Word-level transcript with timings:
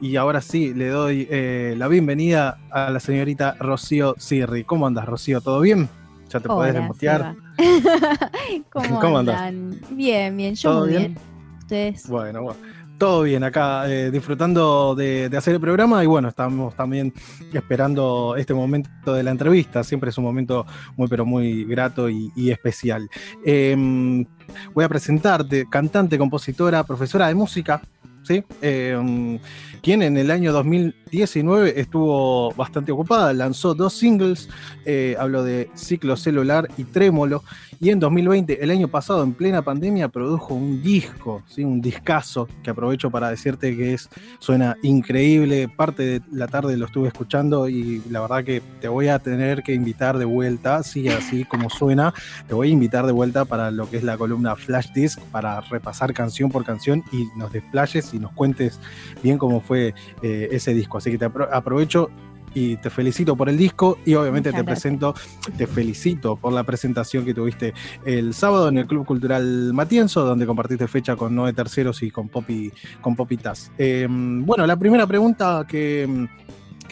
Y 0.00 0.16
ahora 0.16 0.42
sí, 0.42 0.74
le 0.74 0.88
doy 0.88 1.26
eh, 1.30 1.74
la 1.78 1.88
bienvenida 1.88 2.58
a 2.70 2.90
la 2.90 3.00
señorita 3.00 3.56
Rocío 3.58 4.14
Sirri. 4.18 4.64
¿Cómo 4.64 4.86
andas, 4.86 5.06
Rocío? 5.06 5.40
¿Todo 5.40 5.60
bien? 5.60 5.88
Ya 6.28 6.40
te 6.40 6.48
podés 6.48 6.74
desmutear. 6.74 7.34
¿Cómo, 8.70 9.18
andan? 9.18 9.80
Bien, 9.90 10.36
bien, 10.36 10.54
yo 10.54 10.80
muy 10.80 10.88
bien? 10.90 11.18
¿Ustedes? 11.60 12.08
Bueno, 12.08 12.42
bueno. 12.42 12.60
Todo 12.98 13.22
bien, 13.24 13.44
acá 13.44 13.90
eh, 13.90 14.10
disfrutando 14.10 14.94
de, 14.94 15.30
hacer 15.36 15.54
el 15.54 15.60
programa 15.60 16.02
y 16.02 16.06
bueno, 16.06 16.28
estamos 16.28 16.74
también 16.74 17.12
esperando 17.52 18.36
este 18.38 18.54
momento 18.54 19.12
de 19.12 19.22
la 19.22 19.32
entrevista. 19.32 19.84
Siempre 19.84 20.08
es 20.08 20.16
un 20.16 20.24
momento 20.24 20.64
muy, 20.96 21.06
pero 21.06 21.26
muy 21.26 21.64
grato 21.64 22.08
y, 22.08 22.50
especial. 22.50 23.06
Em, 23.44 24.24
voy 24.72 24.84
a 24.84 24.88
presentarte, 24.88 25.66
cantante, 25.68 26.16
compositora, 26.16 26.84
profesora 26.84 27.28
de 27.28 27.34
música, 27.34 27.82
¿sí? 28.26 28.44
Em, 28.60 29.38
quien 29.82 30.02
en 30.02 30.16
el 30.16 30.30
año 30.30 30.52
2019 30.52 31.80
estuvo 31.80 32.52
bastante 32.52 32.92
ocupada, 32.92 33.32
lanzó 33.32 33.74
dos 33.74 33.92
singles, 33.92 34.48
eh, 34.84 35.16
hablo 35.18 35.44
de 35.44 35.70
Ciclo 35.74 36.16
Celular 36.16 36.68
y 36.76 36.84
Trémolo, 36.84 37.42
y 37.78 37.90
en 37.90 38.00
2020, 38.00 38.62
el 38.62 38.70
año 38.70 38.88
pasado, 38.88 39.22
en 39.22 39.34
plena 39.34 39.62
pandemia, 39.62 40.08
produjo 40.08 40.54
un 40.54 40.82
disco, 40.82 41.42
¿sí? 41.46 41.62
un 41.62 41.80
discazo, 41.80 42.48
que 42.62 42.70
aprovecho 42.70 43.10
para 43.10 43.28
decirte 43.28 43.76
que 43.76 43.94
es, 43.94 44.08
suena 44.38 44.76
increíble, 44.82 45.68
parte 45.68 46.02
de 46.02 46.22
la 46.32 46.48
tarde 46.48 46.76
lo 46.76 46.86
estuve 46.86 47.08
escuchando 47.08 47.68
y 47.68 48.02
la 48.10 48.22
verdad 48.22 48.44
que 48.44 48.62
te 48.80 48.88
voy 48.88 49.08
a 49.08 49.18
tener 49.18 49.62
que 49.62 49.74
invitar 49.74 50.16
de 50.16 50.24
vuelta, 50.24 50.82
sí, 50.82 51.08
así 51.08 51.44
como 51.44 51.68
suena, 51.68 52.14
te 52.48 52.54
voy 52.54 52.68
a 52.68 52.72
invitar 52.72 53.04
de 53.06 53.12
vuelta 53.12 53.44
para 53.44 53.70
lo 53.70 53.90
que 53.90 53.98
es 53.98 54.04
la 54.04 54.16
columna 54.16 54.56
Flash 54.56 54.92
Disc, 54.94 55.20
para 55.30 55.60
repasar 55.60 56.14
canción 56.14 56.50
por 56.50 56.64
canción 56.64 57.04
y 57.12 57.26
nos 57.36 57.52
desplayes 57.52 58.14
y 58.16 58.18
nos 58.18 58.32
cuentes 58.32 58.80
bien 59.22 59.38
cómo 59.38 59.60
fue 59.60 59.94
eh, 60.22 60.48
ese 60.50 60.74
disco. 60.74 60.98
Así 60.98 61.10
que 61.10 61.18
te 61.18 61.24
aprovecho 61.24 62.10
y 62.56 62.78
te 62.78 62.88
felicito 62.88 63.36
por 63.36 63.50
el 63.50 63.58
disco 63.58 63.98
y 64.06 64.14
obviamente 64.14 64.50
te 64.50 64.64
presento, 64.64 65.14
te 65.58 65.66
felicito 65.66 66.36
por 66.36 66.54
la 66.54 66.64
presentación 66.64 67.26
que 67.26 67.34
tuviste 67.34 67.74
el 68.06 68.32
sábado 68.32 68.68
en 68.68 68.78
el 68.78 68.86
Club 68.86 69.04
Cultural 69.04 69.74
Matienzo, 69.74 70.24
donde 70.24 70.46
compartiste 70.46 70.88
fecha 70.88 71.16
con 71.16 71.34
Noé 71.34 71.52
Terceros 71.52 72.02
y 72.02 72.10
con 72.10 72.30
Poppy, 72.30 72.72
con 73.02 73.14
Poppy 73.14 73.36
Taz. 73.36 73.70
Em, 73.76 74.44
bueno, 74.46 74.66
la 74.66 74.76
primera 74.76 75.06
pregunta 75.06 75.66
que, 75.68 76.28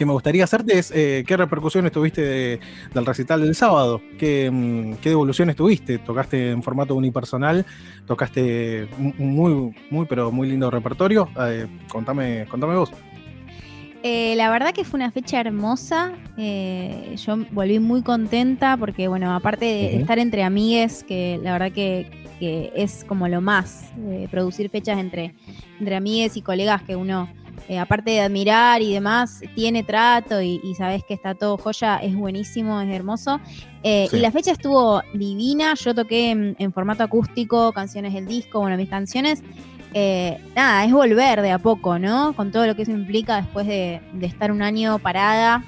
me 0.03 0.11
gustaría 0.11 0.43
hacerte 0.43 0.79
es 0.79 0.91
eh, 0.91 1.23
qué 1.27 1.37
repercusiones 1.37 1.91
tuviste 1.91 2.59
del 2.93 3.05
recital 3.05 3.41
del 3.41 3.55
sábado, 3.55 4.01
¿Qué, 4.17 4.47
em, 4.47 4.95
qué 4.97 5.09
devoluciones 5.09 5.55
tuviste, 5.55 5.99
tocaste 5.99 6.51
en 6.51 6.63
formato 6.63 6.95
unipersonal, 6.95 7.65
tocaste 8.07 8.87
un 8.97 9.35
muy, 9.35 9.75
muy, 9.89 10.05
pero 10.05 10.31
muy 10.31 10.49
lindo 10.49 10.71
repertorio, 10.71 11.29
eh, 11.39 11.67
contame, 11.87 12.45
contame 12.49 12.75
vos. 12.75 12.91
Eh, 14.03 14.35
la 14.35 14.51
verdad 14.51 14.71
que 14.71 14.83
fue 14.83 14.99
una 14.99 15.11
fecha 15.11 15.39
hermosa. 15.39 16.13
Eh, 16.37 17.15
yo 17.17 17.37
volví 17.51 17.79
muy 17.79 18.03
contenta 18.03 18.77
porque, 18.77 19.07
bueno, 19.07 19.33
aparte 19.33 19.65
de 19.65 19.95
estar 19.97 20.19
entre 20.19 20.43
amigues, 20.43 21.03
que 21.03 21.39
la 21.41 21.53
verdad 21.53 21.71
que, 21.71 22.25
es 22.39 23.03
como 23.05 23.27
lo 23.27 23.41
más, 23.41 23.91
producir 24.29 24.69
fechas 24.69 24.99
entre, 24.99 25.33
entre 25.79 25.95
amigues 25.95 26.37
y 26.37 26.41
colegas 26.41 26.83
que 26.83 26.95
uno, 26.95 27.29
eh, 27.67 27.79
aparte 27.79 28.11
de 28.11 28.21
admirar 28.21 28.81
y 28.81 28.93
demás, 28.93 29.41
tiene 29.55 29.83
trato 29.83 30.41
y, 30.41 30.59
sabes 30.77 31.03
que 31.03 31.13
está 31.13 31.35
todo 31.35 31.57
joya, 31.57 31.97
es 31.97 32.15
buenísimo, 32.15 32.81
es 32.81 32.89
hermoso. 32.89 33.39
Y 33.83 34.17
la 34.17 34.31
fecha 34.31 34.51
estuvo 34.51 35.01
divina. 35.13 35.75
Yo 35.75 35.93
toqué 35.93 36.31
en 36.31 36.73
formato 36.73 37.03
acústico 37.03 37.71
canciones 37.71 38.13
del 38.13 38.25
disco, 38.25 38.59
bueno, 38.59 38.77
mis 38.77 38.89
canciones. 38.89 39.43
Eh, 39.97 40.37
nada, 40.53 40.83
es 40.83 40.91
volver 40.91 41.41
de 41.41 41.51
a 41.51 41.57
poco, 41.57 41.97
¿no? 41.97 42.33
Con 42.35 42.51
todo 42.51 42.67
lo 42.67 42.75
que 42.75 42.81
eso 42.81 42.91
implica 42.91 43.37
después 43.37 43.65
de, 43.65 44.01
estar 44.19 44.51
un 44.51 44.61
año 44.61 44.99
parada. 44.99 45.63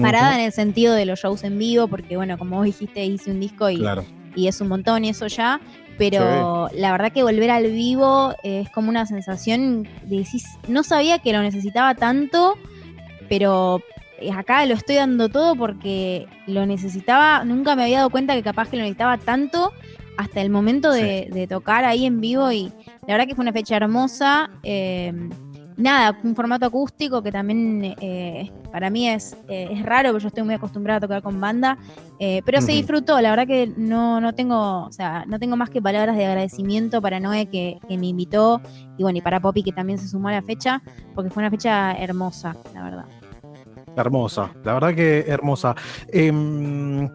Parada 0.00 0.38
en 0.38 0.46
el 0.46 0.52
sentido 0.52 0.94
de 0.94 1.04
los 1.04 1.20
shows 1.20 1.44
en 1.44 1.58
vivo, 1.58 1.86
porque 1.86 2.16
bueno, 2.16 2.38
como 2.38 2.56
vos 2.56 2.64
dijiste, 2.64 3.04
hice 3.04 3.30
un 3.30 3.40
disco 3.40 3.68
y, 3.68 3.84
y 4.34 4.48
es 4.48 4.62
un 4.62 4.68
montón 4.68 5.04
y 5.04 5.10
eso 5.10 5.26
ya. 5.26 5.60
Pero 5.98 6.70
la 6.74 6.92
verdad 6.92 7.12
que 7.12 7.24
volver 7.24 7.50
al 7.50 7.66
vivo 7.72 8.34
es 8.44 8.70
como 8.70 8.88
una 8.88 9.04
sensación 9.04 9.88
de 10.04 10.18
decir, 10.18 10.40
no 10.68 10.84
sabía 10.84 11.18
que 11.18 11.32
lo 11.32 11.42
necesitaba 11.42 11.94
tanto, 11.96 12.56
pero 13.28 13.82
acá 14.34 14.64
lo 14.66 14.74
estoy 14.74 14.96
dando 14.96 15.28
todo 15.28 15.56
porque 15.56 16.26
lo 16.46 16.66
necesitaba, 16.66 17.44
nunca 17.44 17.74
me 17.74 17.82
había 17.82 17.98
dado 17.98 18.10
cuenta 18.10 18.34
que 18.34 18.42
capaz 18.42 18.68
que 18.68 18.76
lo 18.76 18.82
necesitaba 18.82 19.18
tanto 19.18 19.72
hasta 20.16 20.40
el 20.40 20.50
momento 20.50 20.90
de, 20.90 21.46
tocar 21.48 21.84
ahí 21.84 22.06
en 22.06 22.20
vivo 22.20 22.50
y 22.50 22.72
la 23.06 23.14
verdad 23.14 23.26
que 23.26 23.34
fue 23.34 23.42
una 23.42 23.52
fecha 23.52 23.76
hermosa. 23.76 24.50
Eh, 24.62 25.12
nada, 25.78 26.18
un 26.22 26.34
formato 26.34 26.66
acústico 26.66 27.22
que 27.22 27.32
también 27.32 27.96
eh, 28.00 28.52
para 28.70 28.90
mí 28.90 29.08
es, 29.08 29.36
eh, 29.48 29.68
es 29.70 29.82
raro, 29.82 30.10
porque 30.10 30.24
yo 30.24 30.28
estoy 30.28 30.42
muy 30.42 30.54
acostumbrada 30.54 30.98
a 30.98 31.00
tocar 31.00 31.22
con 31.22 31.40
banda, 31.40 31.78
pero 32.44 32.60
se 32.60 32.72
disfrutó, 32.72 33.20
la 33.20 33.30
verdad 33.30 33.46
que 33.46 33.72
no, 33.76 34.20
no 34.20 34.34
tengo, 34.34 34.84
o 34.84 34.92
sea, 34.92 35.24
no 35.26 35.38
tengo 35.38 35.56
más 35.56 35.70
que 35.70 35.80
palabras 35.80 36.16
de 36.16 36.26
agradecimiento 36.26 37.00
para 37.00 37.20
Noé 37.20 37.46
que, 37.46 37.78
que, 37.88 37.96
me 37.96 38.08
invitó 38.08 38.60
y 38.98 39.04
bueno, 39.04 39.18
y 39.18 39.22
para 39.22 39.40
Poppy 39.40 39.62
que 39.62 39.72
también 39.72 39.98
se 39.98 40.08
sumó 40.08 40.28
a 40.28 40.32
la 40.32 40.42
fecha, 40.42 40.82
porque 41.14 41.30
fue 41.30 41.42
una 41.42 41.50
fecha 41.50 41.92
hermosa, 41.92 42.56
la 42.74 42.82
verdad. 42.82 43.17
Hermosa, 44.00 44.50
la 44.64 44.74
verdad 44.74 44.94
que 44.94 45.24
hermosa. 45.26 45.74
Em, 46.12 47.08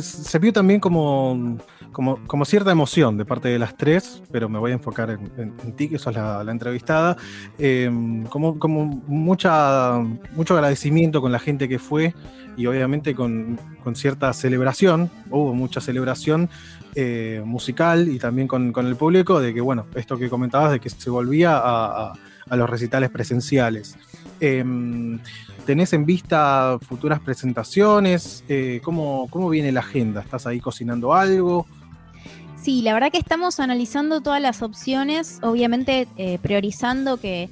se 0.00 0.38
vio 0.38 0.52
también 0.52 0.80
como 0.80 1.58
como, 1.96 2.44
cierta 2.44 2.70
emoción 2.70 3.16
de 3.16 3.24
parte 3.24 3.48
de 3.48 3.58
las 3.58 3.74
tres, 3.74 4.22
pero 4.30 4.50
me 4.50 4.58
voy 4.58 4.72
a 4.72 4.74
enfocar 4.74 5.08
en, 5.08 5.76
ti, 5.76 5.88
que 5.88 5.98
sos 5.98 6.14
la, 6.14 6.44
entrevistada, 6.50 7.16
em, 7.58 8.24
como, 8.24 8.58
como 8.58 8.84
mucha, 9.06 9.98
mucho 10.34 10.52
agradecimiento 10.52 11.22
con 11.22 11.32
la 11.32 11.38
gente 11.38 11.70
que 11.70 11.78
fue 11.78 12.14
y 12.54 12.66
obviamente 12.66 13.14
con, 13.14 13.58
cierta 13.94 14.34
celebración, 14.34 15.10
hubo 15.30 15.54
mucha 15.54 15.80
celebración 15.80 16.50
eh, 16.94 17.40
musical 17.46 18.08
y 18.08 18.18
también 18.18 18.46
con, 18.46 18.74
el 18.76 18.96
público 18.96 19.40
de 19.40 19.54
que, 19.54 19.62
bueno, 19.62 19.86
esto 19.94 20.18
que 20.18 20.28
comentabas 20.28 20.72
de 20.72 20.80
que 20.80 20.90
se 20.90 21.08
volvía 21.08 21.58
a, 21.58 22.12
los 22.50 22.68
recitales 22.68 23.08
presenciales. 23.08 23.96
Em, 24.40 25.18
¿Tenés 25.64 25.92
en 25.92 26.06
vista 26.06 26.78
futuras 26.80 27.18
presentaciones? 27.20 28.44
Eh, 28.48 28.80
¿cómo, 28.84 29.26
¿Cómo 29.30 29.48
viene 29.48 29.72
la 29.72 29.80
agenda? 29.80 30.20
¿Estás 30.20 30.46
ahí 30.46 30.60
cocinando 30.60 31.12
algo? 31.12 31.66
Sí, 32.66 32.82
la 32.82 32.94
verdad 32.94 33.10
que 33.12 33.18
estamos 33.18 33.60
analizando 33.60 34.20
todas 34.20 34.40
las 34.40 34.62
opciones, 34.62 35.38
obviamente 35.42 36.08
eh, 36.16 36.38
priorizando 36.42 37.16
que, 37.16 37.48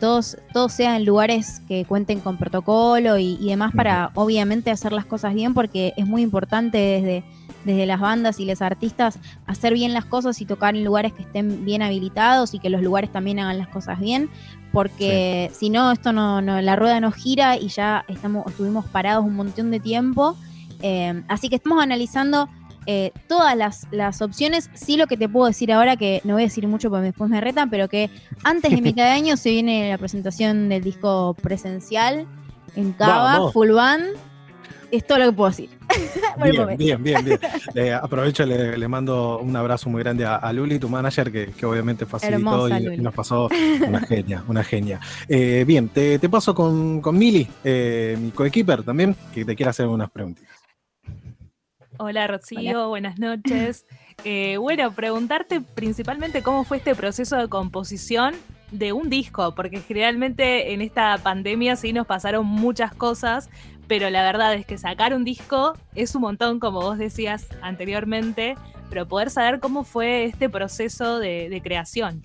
todos, 0.00 0.36
todos 0.52 0.72
sean 0.72 1.04
lugares 1.04 1.60
que 1.68 1.84
cuenten 1.84 2.20
con 2.20 2.38
protocolo 2.38 3.18
y, 3.18 3.36
demás 3.36 3.72
para 3.74 4.10
obviamente 4.14 4.70
hacer 4.70 4.92
las 4.92 5.04
cosas 5.04 5.32
bien, 5.34 5.54
porque 5.54 5.92
es 5.96 6.06
muy 6.06 6.22
importante 6.22 6.78
desde, 6.78 7.24
desde 7.64 7.86
las 7.86 8.00
bandas 8.00 8.40
y 8.40 8.46
los 8.46 8.62
artistas 8.62 9.18
hacer 9.46 9.74
bien 9.74 9.92
las 9.92 10.06
cosas 10.06 10.40
y 10.40 10.46
tocar 10.46 10.74
en 10.74 10.84
lugares 10.84 11.12
que 11.12 11.22
estén 11.22 11.64
bien 11.64 11.82
habilitados 11.82 12.52
y 12.54 12.58
que 12.58 12.70
los 12.70 12.82
lugares 12.82 13.12
también 13.12 13.38
hagan 13.38 13.58
las 13.58 13.68
cosas 13.68 14.00
bien, 14.00 14.28
porque 14.76 15.50
si 15.54 15.70
no, 15.70 15.90
esto 15.90 16.12
no, 16.12 16.42
la 16.42 16.76
rueda 16.76 17.00
no 17.00 17.10
gira 17.10 17.56
y 17.56 17.68
ya 17.68 18.04
estamos, 18.08 18.46
estuvimos 18.46 18.84
parados 18.84 19.24
un 19.24 19.34
montón 19.34 19.70
de 19.70 19.80
tiempo. 19.80 20.36
Eh, 20.82 21.22
así 21.28 21.48
que 21.48 21.56
estamos 21.56 21.82
analizando 21.82 22.50
eh, 22.84 23.10
todas 23.26 23.56
las, 23.56 24.20
opciones. 24.20 24.68
Sí, 24.74 24.98
lo 24.98 25.06
que 25.06 25.16
te 25.16 25.30
puedo 25.30 25.46
decir 25.46 25.72
ahora, 25.72 25.96
que 25.96 26.20
no 26.24 26.34
voy 26.34 26.42
a 26.42 26.44
decir 26.44 26.68
mucho 26.68 26.90
porque 26.90 27.06
después 27.06 27.30
me 27.30 27.40
retan, 27.40 27.70
pero 27.70 27.88
que 27.88 28.10
antes 28.44 28.70
de 28.70 28.82
mitad 28.82 29.04
de 29.04 29.12
año 29.12 29.38
se 29.38 29.48
viene 29.48 29.88
la 29.88 29.96
presentación 29.96 30.68
del 30.68 30.84
disco 30.84 31.34
presencial 31.40 32.26
en 32.74 32.92
Cava, 32.92 33.50
Full 33.52 33.70
Band. 33.70 34.04
Es 34.90 35.06
todo 35.06 35.20
lo 35.20 35.24
que 35.24 35.32
puedo 35.32 35.48
decir. 35.52 35.75
bien, 36.42 36.76
bien, 36.76 37.02
bien, 37.02 37.24
bien, 37.24 37.94
aprovecho 38.02 38.44
y 38.44 38.46
le, 38.46 38.88
mando 38.88 39.38
un 39.38 39.54
abrazo 39.56 39.90
muy 39.90 40.02
grande 40.02 40.24
a, 40.24 40.52
Luli, 40.52 40.78
tu 40.78 40.88
manager, 40.88 41.30
que, 41.32 41.66
obviamente 41.66 42.06
facilitó 42.06 42.68
y, 42.68 42.98
nos 42.98 43.14
pasó 43.14 43.48
una 43.86 44.00
genia, 44.00 44.44
una 44.48 44.64
genia. 44.64 45.00
Eh, 45.28 45.64
bien, 45.66 45.88
te, 45.88 46.18
paso 46.28 46.54
con, 46.54 47.00
con 47.00 47.16
Mili, 47.16 47.46
eh, 47.64 48.16
mi 48.20 48.30
coequiper 48.30 48.82
también, 48.82 49.14
que 49.32 49.44
te 49.44 49.54
quiere 49.54 49.70
hacer 49.70 49.86
unas 49.86 50.10
preguntas. 50.10 50.44
Hola 51.98 52.26
Rocío, 52.26 52.88
buenas 52.88 53.18
noches. 53.18 53.86
Eh, 54.24 54.56
bueno, 54.58 54.92
preguntarte 54.92 55.60
principalmente 55.60 56.42
cómo 56.42 56.64
fue 56.64 56.78
este 56.78 56.94
proceso 56.94 57.36
de 57.36 57.48
composición 57.48 58.34
de 58.70 58.92
un 58.92 59.08
disco, 59.08 59.54
porque 59.54 59.80
generalmente 59.80 60.72
en 60.72 60.80
esta 60.80 61.16
pandemia 61.18 61.76
sí 61.76 61.92
nos 61.92 62.06
pasaron 62.06 62.44
muchas 62.44 62.92
cosas, 62.94 63.48
pero 63.88 64.10
la 64.10 64.22
verdad 64.22 64.54
es 64.54 64.66
que 64.66 64.78
sacar 64.78 65.14
un 65.14 65.24
disco 65.24 65.74
es 65.94 66.14
un 66.14 66.22
montón, 66.22 66.60
como 66.60 66.80
vos 66.80 66.98
decías 66.98 67.46
anteriormente, 67.62 68.56
pero 68.90 69.06
poder 69.06 69.30
saber 69.30 69.60
cómo 69.60 69.84
fue 69.84 70.24
este 70.24 70.48
proceso 70.48 71.18
de, 71.18 71.60
creación. 71.62 72.24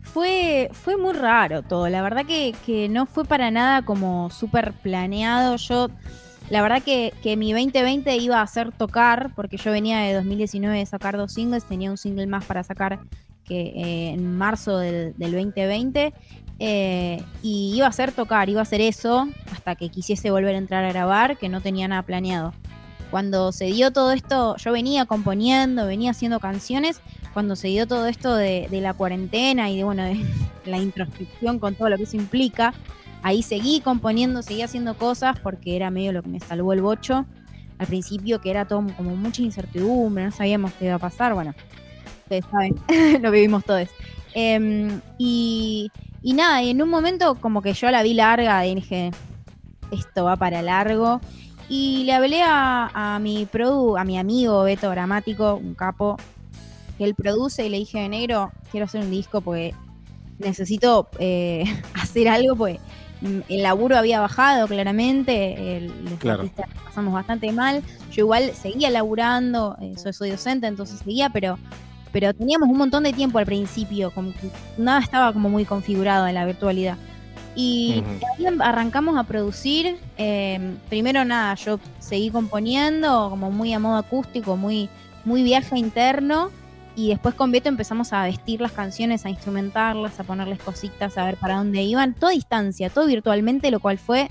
Fue, 0.00 0.68
fue 0.72 0.96
muy 0.96 1.14
raro 1.14 1.62
todo, 1.62 1.88
la 1.88 2.02
verdad 2.02 2.26
que, 2.26 2.54
que 2.66 2.88
no 2.88 3.06
fue 3.06 3.24
para 3.24 3.50
nada 3.50 3.82
como 3.82 4.30
súper 4.30 4.72
planeado. 4.72 5.56
Yo 5.56 5.88
la 6.52 6.60
verdad 6.60 6.82
que, 6.82 7.12
mi 7.36 7.52
2020 7.52 8.14
iba 8.16 8.42
a 8.42 8.46
ser 8.46 8.72
tocar, 8.72 9.30
porque 9.34 9.56
yo 9.56 9.70
venía 9.72 10.00
de 10.00 10.12
2019 10.12 10.80
de 10.80 10.84
sacar 10.84 11.16
dos 11.16 11.32
singles, 11.32 11.64
tenía 11.64 11.90
un 11.90 11.96
single 11.96 12.26
más 12.26 12.44
para 12.44 12.62
sacar 12.62 13.00
que 13.44 13.60
eh, 13.60 14.10
en 14.10 14.36
marzo 14.36 14.76
del, 14.76 15.14
2020. 15.16 16.12
Eh, 16.64 17.20
y 17.42 17.72
iba 17.74 17.86
a 17.86 17.88
hacer 17.88 18.12
tocar, 18.12 18.48
iba 18.48 18.60
a 18.60 18.62
hacer 18.62 18.80
eso 18.80 19.28
hasta 19.50 19.74
que 19.74 19.88
quisiese 19.88 20.30
volver 20.30 20.54
a 20.54 20.58
entrar 20.58 20.84
a 20.84 20.92
grabar, 20.92 21.36
que 21.36 21.48
no 21.48 21.60
tenía 21.60 21.88
nada 21.88 22.02
planeado. 22.02 22.54
Cuando 23.10 23.50
se 23.50 23.64
dio 23.64 23.90
todo 23.90 24.12
esto, 24.12 24.56
yo 24.58 24.70
venía 24.70 25.04
componiendo, 25.06 25.88
venía 25.88 26.12
haciendo 26.12 26.38
canciones, 26.38 27.00
cuando 27.32 27.56
se 27.56 27.66
dio 27.66 27.88
todo 27.88 28.06
esto 28.06 28.36
de, 28.36 28.68
la 28.70 28.94
cuarentena 28.94 29.70
y 29.70 29.78
de, 29.78 29.82
bueno, 29.82 30.04
de 30.04 30.24
la 30.64 30.78
introspección 30.78 31.58
con 31.58 31.74
todo 31.74 31.88
lo 31.88 31.96
que 31.96 32.04
eso 32.04 32.16
implica, 32.16 32.74
ahí 33.24 33.42
seguí 33.42 33.80
componiendo, 33.80 34.40
seguí 34.42 34.62
haciendo 34.62 34.96
cosas 34.96 35.40
porque 35.40 35.74
era 35.74 35.90
medio 35.90 36.12
lo 36.12 36.22
que 36.22 36.28
me 36.28 36.38
salvó 36.38 36.74
el 36.74 36.80
bocho. 36.80 37.26
Al 37.78 37.88
principio 37.88 38.40
que 38.40 38.50
era 38.50 38.68
todo 38.68 38.86
como 38.96 39.16
mucha 39.16 39.42
incertidumbre, 39.42 40.26
no 40.26 40.30
sabíamos 40.30 40.72
qué 40.74 40.84
iba 40.84 40.94
a 40.94 41.00
pasar, 41.00 41.34
bueno, 41.34 41.56
ustedes 42.22 42.44
saben, 42.52 42.76
lo 43.20 43.32
vivimos 43.32 43.64
todos. 43.64 43.88
Em, 44.34 45.00
y, 45.18 45.90
y 46.22 46.32
nada, 46.32 46.62
y 46.62 46.70
en 46.70 46.82
un 46.82 46.88
momento 46.88 47.34
como 47.36 47.62
que 47.62 47.74
yo 47.74 47.90
la 47.90 48.02
vi 48.02 48.14
larga 48.14 48.66
y 48.66 48.74
dije, 48.74 49.10
esto 49.90 50.24
va 50.24 50.36
para 50.36 50.62
largo. 50.62 51.20
Y 51.68 52.04
le 52.04 52.12
hablé 52.12 52.42
a, 52.44 53.18
mi 53.20 53.46
produ, 53.46 53.96
a 53.96 54.04
mi 54.04 54.18
amigo 54.18 54.64
Beto 54.64 54.90
Gramático, 54.90 55.54
un 55.54 55.74
capo, 55.74 56.16
que 56.98 57.04
él 57.04 57.14
produce, 57.14 57.66
y 57.66 57.70
le 57.70 57.78
dije, 57.78 58.08
negro, 58.08 58.52
quiero 58.70 58.84
hacer 58.84 59.02
un 59.02 59.10
disco 59.10 59.40
porque 59.40 59.74
necesito 60.38 61.08
eh, 61.18 61.64
hacer 61.94 62.28
algo, 62.28 62.56
pues 62.56 62.78
el 63.48 63.62
laburo 63.62 63.96
había 63.96 64.20
bajado 64.20 64.66
claramente, 64.66 65.76
el, 65.76 65.92
claro. 66.18 66.50
pasamos 66.84 67.14
bastante 67.14 67.52
mal. 67.52 67.82
Yo 68.10 68.24
igual 68.24 68.52
seguía 68.52 68.90
laburando, 68.90 69.76
eh, 69.80 69.94
soy 70.12 70.30
docente, 70.30 70.66
entonces 70.66 70.98
seguía, 70.98 71.30
pero 71.30 71.58
pero 72.12 72.34
teníamos 72.34 72.68
un 72.68 72.76
montón 72.76 73.04
de 73.04 73.12
tiempo 73.12 73.38
al 73.38 73.46
principio, 73.46 74.10
como 74.10 74.32
nada 74.76 75.00
estaba 75.00 75.32
como 75.32 75.48
muy 75.48 75.64
configurado 75.64 76.26
en 76.26 76.34
la 76.34 76.44
virtualidad. 76.44 76.96
Y 77.54 78.02
ahí 78.38 78.46
arrancamos 78.60 79.16
a 79.18 79.24
producir. 79.24 79.98
Em, 80.16 80.76
primero 80.88 81.24
nada, 81.24 81.54
yo 81.54 81.78
seguí 81.98 82.30
componiendo 82.30 83.28
como 83.30 83.50
muy 83.50 83.72
a 83.72 83.78
modo 83.78 83.96
acústico, 83.96 84.56
muy, 84.56 84.88
muy 85.24 85.42
viaje 85.42 85.78
interno. 85.78 86.50
Y 86.94 87.08
después 87.08 87.34
con 87.34 87.52
Beto 87.52 87.68
empezamos 87.68 88.12
a 88.12 88.24
vestir 88.24 88.60
las 88.60 88.72
canciones, 88.72 89.24
a 89.24 89.30
instrumentarlas, 89.30 90.20
a 90.20 90.24
ponerles 90.24 90.60
cositas, 90.60 91.16
a 91.16 91.24
ver 91.24 91.36
para 91.36 91.56
dónde 91.56 91.82
iban. 91.82 92.14
Todo 92.14 92.30
a 92.30 92.32
distancia, 92.32 92.90
todo 92.90 93.06
virtualmente, 93.06 93.70
lo 93.70 93.80
cual 93.80 93.98
fue 93.98 94.28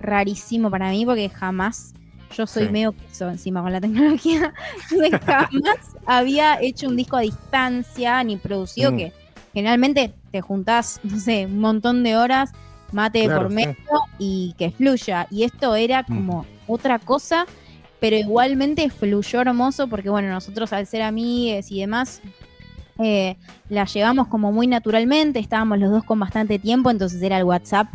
rarísimo 0.00 0.70
para 0.70 0.90
mí 0.90 1.04
porque 1.04 1.28
jamás 1.28 1.94
yo 2.36 2.46
soy 2.46 2.68
medio 2.68 2.92
queso 2.92 3.28
encima 3.28 3.62
con 3.62 3.72
la 3.72 3.80
tecnología. 3.80 4.52
jamás 5.26 5.96
había 6.06 6.60
hecho 6.60 6.88
un 6.88 6.96
disco 6.96 7.16
a 7.16 7.20
distancia 7.20 8.22
ni 8.24 8.36
producido, 8.36 8.92
mm. 8.92 8.96
que 8.96 9.12
generalmente 9.52 10.14
te 10.30 10.40
juntás, 10.40 11.00
no 11.02 11.18
sé, 11.18 11.46
un 11.46 11.58
montón 11.58 12.02
de 12.02 12.16
horas, 12.16 12.52
mate 12.92 13.28
por 13.28 13.50
medio 13.50 13.76
y 14.18 14.54
que 14.58 14.70
fluya. 14.70 15.26
Y 15.30 15.44
esto 15.44 15.74
era 15.74 16.02
mm. 16.02 16.06
como 16.06 16.46
otra 16.66 16.98
cosa, 16.98 17.46
pero 17.98 18.16
igualmente 18.16 18.88
fluyó 18.90 19.40
hermoso 19.40 19.88
porque, 19.88 20.10
bueno, 20.10 20.28
nosotros 20.28 20.72
al 20.72 20.86
ser 20.86 21.02
amigues 21.02 21.70
y 21.70 21.80
demás, 21.80 22.22
eh, 22.98 23.36
la 23.68 23.86
llevamos 23.86 24.28
como 24.28 24.52
muy 24.52 24.66
naturalmente, 24.66 25.38
estábamos 25.38 25.78
los 25.78 25.90
dos 25.90 26.04
con 26.04 26.20
bastante 26.20 26.58
tiempo, 26.58 26.90
entonces 26.90 27.22
era 27.22 27.38
el 27.38 27.44
WhatsApp 27.44 27.88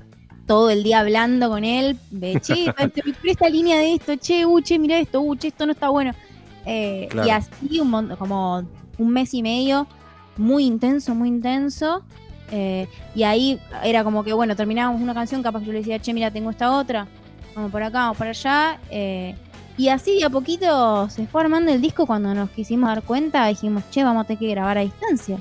todo 0.46 0.70
el 0.70 0.84
día 0.84 1.00
hablando 1.00 1.50
con 1.50 1.64
él, 1.64 1.98
de, 2.12 2.40
che, 2.40 2.74
esta 3.24 3.50
línea 3.50 3.78
de 3.78 3.96
esto, 3.96 4.14
che, 4.18 4.46
uh, 4.46 4.62
che, 4.62 4.78
mira 4.78 5.00
esto, 5.00 5.22
uh, 5.22 5.36
che, 5.36 5.48
esto 5.48 5.66
no 5.66 5.72
está 5.72 5.90
bueno. 5.90 6.14
Eh, 6.66 7.10
y 7.26 7.30
así 7.30 7.80
un 7.80 8.16
como 8.18 8.64
un 8.98 9.10
mes 9.10 9.34
y 9.34 9.42
medio, 9.42 9.88
muy 10.38 10.66
intenso, 10.66 11.16
muy 11.16 11.30
intenso. 11.30 12.04
Eh, 12.52 12.88
y 13.16 13.24
ahí 13.24 13.60
era 13.84 14.04
como 14.04 14.24
que, 14.24 14.34
bueno, 14.34 14.56
terminábamos 14.56 15.02
una 15.02 15.14
canción, 15.14 15.42
capaz 15.42 15.60
que 15.60 15.68
yo 15.68 15.72
le 15.74 15.80
decía, 15.80 16.00
che, 16.00 16.14
mira, 16.14 16.32
tengo 16.32 16.50
esta 16.50 16.72
otra, 16.76 17.08
vamos 17.56 17.72
por 17.72 17.84
acá, 17.84 18.00
vamos 18.00 18.18
por 18.18 18.28
allá. 18.28 18.80
Eh, 18.90 19.36
y 19.78 19.90
así 19.90 20.20
de 20.20 20.26
a 20.26 20.30
poquito 20.30 21.10
se 21.10 21.28
fue 21.28 21.42
armando 21.42 21.72
el 21.72 21.82
disco 21.82 22.06
cuando 22.06 22.34
nos 22.34 22.50
quisimos 22.52 22.88
dar 22.88 23.04
cuenta, 23.04 23.48
dijimos, 23.48 23.84
che, 23.90 24.04
vamos 24.04 24.24
a 24.24 24.28
tener 24.28 24.40
que 24.40 24.50
grabar 24.50 24.78
a 24.78 24.82
distancia. 24.82 25.38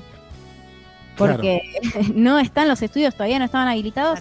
Porque 1.17 1.61
no 2.15 2.39
están 2.39 2.67
los 2.67 2.81
estudios, 2.81 3.13
todavía 3.13 3.39
no 3.39 3.45
estaban 3.45 3.67
habilitados 3.67 4.19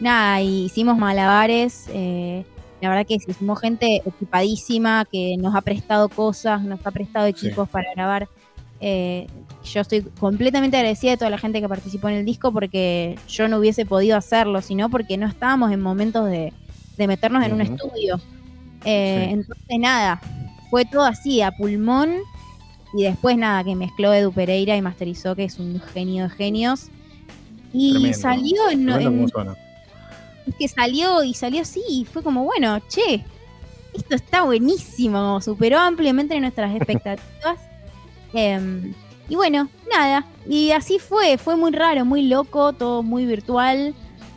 nada, 0.00 0.40
hicimos 0.40 0.96
malabares. 0.96 1.86
Eh, 1.92 2.44
la 2.80 2.90
verdad 2.90 3.06
que 3.06 3.14
hicimos 3.14 3.60
gente 3.60 4.02
equipadísima 4.04 5.04
que 5.10 5.36
nos 5.36 5.54
ha 5.54 5.62
prestado 5.62 6.08
cosas, 6.08 6.62
nos 6.62 6.84
ha 6.86 6.90
prestado 6.90 7.26
equipos 7.26 7.68
para 7.68 7.92
grabar. 7.94 8.28
Eh, 8.80 9.26
yo 9.64 9.80
estoy 9.80 10.02
completamente 10.20 10.76
agradecida 10.76 11.12
de 11.12 11.16
toda 11.16 11.30
la 11.30 11.38
gente 11.38 11.60
que 11.60 11.68
participó 11.68 12.08
en 12.08 12.16
el 12.16 12.24
disco 12.24 12.52
porque 12.52 13.18
yo 13.28 13.48
no 13.48 13.58
hubiese 13.58 13.84
podido 13.84 14.16
hacerlo, 14.16 14.62
sino 14.62 14.88
porque 14.88 15.16
no 15.16 15.26
estábamos 15.26 15.72
en 15.72 15.80
momentos 15.80 16.30
de, 16.30 16.52
meternos 16.96 17.44
en 17.44 17.54
un 17.54 17.60
estudio. 17.62 18.20
Eh, 18.84 19.26
entonces, 19.30 19.78
nada, 19.78 20.20
fue 20.70 20.84
todo 20.84 21.02
así, 21.02 21.42
a 21.42 21.50
pulmón. 21.50 22.10
Y 22.94 23.02
después, 23.02 23.36
nada, 23.36 23.64
que 23.64 23.74
mezcló 23.74 24.14
Edu 24.14 24.32
Pereira 24.32 24.76
y 24.76 24.82
masterizó, 24.82 25.34
que 25.34 25.44
es 25.44 25.58
un 25.58 25.80
genio 25.80 26.24
de 26.24 26.30
genios. 26.30 26.88
Y 27.72 28.14
salió 28.14 28.70
en, 28.70 28.86
que 30.52 30.68
salió 30.68 31.22
y 31.22 31.34
salió 31.34 31.62
así 31.62 31.82
y 31.88 32.04
fue 32.04 32.22
como, 32.22 32.44
bueno, 32.44 32.80
che, 32.88 33.24
esto 33.94 34.14
está 34.14 34.42
buenísimo, 34.42 35.40
superó 35.40 35.78
ampliamente 35.78 36.38
nuestras 36.40 36.74
expectativas. 36.74 37.58
Em, 38.34 38.92
y 39.30 39.36
bueno, 39.36 39.70
nada, 39.90 40.26
y 40.46 40.70
así 40.72 40.98
fue, 40.98 41.38
fue 41.38 41.56
muy 41.56 41.70
raro, 41.72 42.04
muy 42.04 42.22
loco, 42.28 42.74
todo 42.74 43.02
muy 43.02 43.24
virtual, 43.24 43.94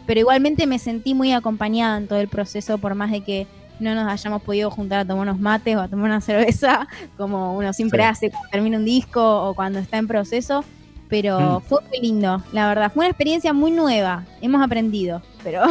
pero 0.08 0.22
igualmente 0.22 0.66
me 0.66 0.80
sentí 0.80 1.13
muy 1.13 1.34
acompañada 1.34 1.98
en 1.98 2.08
todo 2.08 2.19
el 2.19 2.30
proceso, 2.30 2.78
por 2.78 2.96
más 2.96 3.12
de 3.12 3.19
que 3.22 3.48
no 3.81 3.94
nos 3.94 4.10
hayamos 4.10 4.42
podido 4.44 4.72
juntar 4.72 5.00
a 5.00 5.06
tomar 5.06 5.24
unos 5.24 5.42
mates 5.42 5.75
o 5.75 5.81
a 5.81 5.90
tomar 5.90 6.06
una 6.06 6.22
cerveza, 6.22 6.88
como 7.18 7.57
uno 7.57 7.74
siempre 7.74 8.06
hace 8.06 8.30
cuando 8.30 8.50
termina 8.50 8.78
un 8.78 8.86
disco 8.86 9.50
o 9.50 9.54
cuando 9.54 9.80
está 9.80 9.98
en 9.98 10.07
proceso 10.07 10.64
pero 11.12 11.60
mm. 11.60 11.63
fue 11.63 11.81
muy 11.90 12.00
lindo, 12.00 12.42
la 12.54 12.69
verdad. 12.69 12.92
Fue 12.92 13.02
una 13.02 13.10
experiencia 13.10 13.52
muy 13.52 13.69
nueva, 13.69 14.24
hemos 14.40 14.63
aprendido, 14.63 15.22
pero 15.44 15.62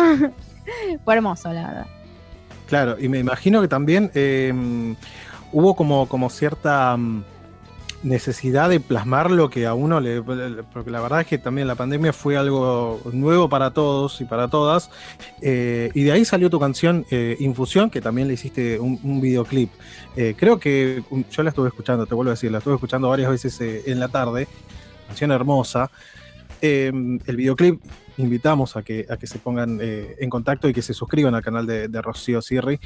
fue 1.04 1.14
hermoso, 1.14 1.50
la 1.50 1.66
verdad. 1.66 1.86
Claro, 2.68 2.96
y 3.00 3.08
me 3.08 3.18
imagino 3.18 3.62
que 3.62 3.66
también 3.66 4.10
em, 4.14 4.94
hubo 5.50 5.74
como, 5.74 6.06
como 6.10 6.28
cierta 6.28 6.94
mm, 6.94 7.24
necesidad 8.02 8.68
de 8.68 8.80
plasmar 8.80 9.30
lo 9.30 9.48
que 9.48 9.66
a 9.66 9.72
uno 9.72 9.98
le. 9.98 10.20
Porque 10.20 10.90
la 10.90 11.00
verdad 11.00 11.22
es 11.22 11.26
que 11.26 11.38
también 11.38 11.66
la 11.66 11.74
pandemia 11.74 12.12
fue 12.12 12.36
algo 12.36 13.00
nuevo 13.10 13.48
para 13.48 13.70
todos 13.70 14.20
y 14.20 14.26
para 14.26 14.48
todas. 14.48 14.90
Eh, 15.40 15.90
y 15.94 16.02
de 16.02 16.12
ahí 16.12 16.26
salió 16.26 16.50
tu 16.50 16.60
canción 16.60 17.06
eh, 17.10 17.36
Infusión, 17.40 17.88
que 17.88 18.02
también 18.02 18.28
le 18.28 18.34
hiciste 18.34 18.78
un, 18.78 19.22
videoclip. 19.22 19.70
Eh, 20.16 20.34
creo 20.36 20.60
que 20.60 21.02
um, 21.08 21.24
yo 21.30 21.42
la 21.42 21.48
estuve 21.48 21.68
escuchando, 21.68 22.04
te 22.04 22.14
vuelvo 22.14 22.30
a 22.30 22.34
decir, 22.34 22.52
la 22.52 22.58
estuve 22.58 22.74
escuchando 22.74 23.08
varias 23.08 23.30
veces 23.30 23.58
en 23.86 23.98
la 23.98 24.08
tarde 24.08 24.46
canción 25.10 25.32
hermosa. 25.32 25.90
Em, 26.62 27.18
el 27.26 27.36
videoclip 27.36 27.82
invitamos 28.16 28.76
a 28.76 28.82
que, 28.82 29.06
a 29.10 29.16
que 29.16 29.26
se 29.26 29.38
pongan 29.38 29.80
eh, 29.82 30.14
en 30.20 30.30
contacto 30.30 30.68
y 30.68 30.72
que 30.72 30.82
se 30.82 30.94
suscriban 30.94 31.34
al 31.34 31.42
canal 31.42 31.66
de, 31.66 32.02
Rocío 32.02 32.40
Sirri. 32.40 32.78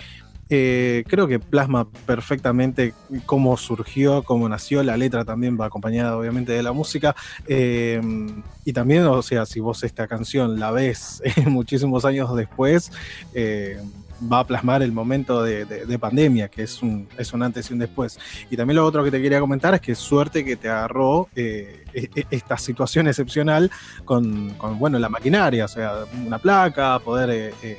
Eh, 0.50 1.04
creo 1.06 1.26
que 1.26 1.38
plasma 1.38 1.88
perfectamente 2.06 2.92
cómo 3.26 3.56
surgió, 3.58 4.22
cómo 4.22 4.48
nació. 4.48 4.82
La 4.82 4.96
letra 4.96 5.24
también 5.24 5.58
va 5.60 5.66
acompañada, 5.66 6.16
obviamente, 6.16 6.52
de 6.52 6.62
la 6.62 6.72
música. 6.72 7.14
Em, 7.46 8.42
y 8.64 8.72
también, 8.72 9.04
o 9.04 9.22
sea, 9.22 9.44
si 9.44 9.60
vos 9.60 9.84
esta 9.84 10.08
canción 10.08 10.58
la 10.58 10.70
ves 10.70 11.22
muchísimos 11.46 12.06
años 12.06 12.34
después, 12.34 12.90
eh, 13.34 13.82
va 14.20 14.40
a 14.40 14.46
plasmar 14.46 14.82
el 14.82 14.92
momento 14.92 15.42
de, 15.42 15.98
pandemia, 15.98 16.48
que 16.48 16.62
es 16.62 16.82
un, 16.82 17.08
es 17.18 17.32
un 17.32 17.42
antes 17.42 17.70
y 17.70 17.72
un 17.72 17.78
después. 17.78 18.18
Y 18.50 18.56
también 18.56 18.76
lo 18.76 18.86
otro 18.86 19.04
que 19.04 19.10
te 19.10 19.20
quería 19.20 19.40
comentar 19.40 19.74
es 19.74 19.80
que 19.80 19.94
suerte 19.94 20.44
que 20.44 20.56
te 20.56 20.68
agarró 20.68 21.28
eh, 21.34 21.84
e, 21.92 22.08
e, 22.14 22.26
esta 22.30 22.56
situación 22.58 23.06
excepcional 23.08 23.70
con, 24.04 24.56
bueno, 24.78 24.98
la 24.98 25.08
maquinaria, 25.08 25.64
o 25.64 25.68
sea, 25.68 26.04
una 26.26 26.38
placa, 26.38 26.98
poder... 26.98 27.54
Eh, 27.62 27.78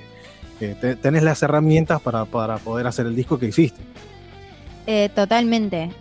eh, 0.61 0.95
tenés 1.01 1.21
las 1.21 1.43
herramientas 1.43 2.01
para, 2.01 2.23
para, 2.23 2.57
poder 2.57 2.87
hacer 2.87 3.05
el 3.05 3.13
disco 3.13 3.37
que 3.37 3.47
hiciste. 3.47 3.81
totalmente. 5.13 5.91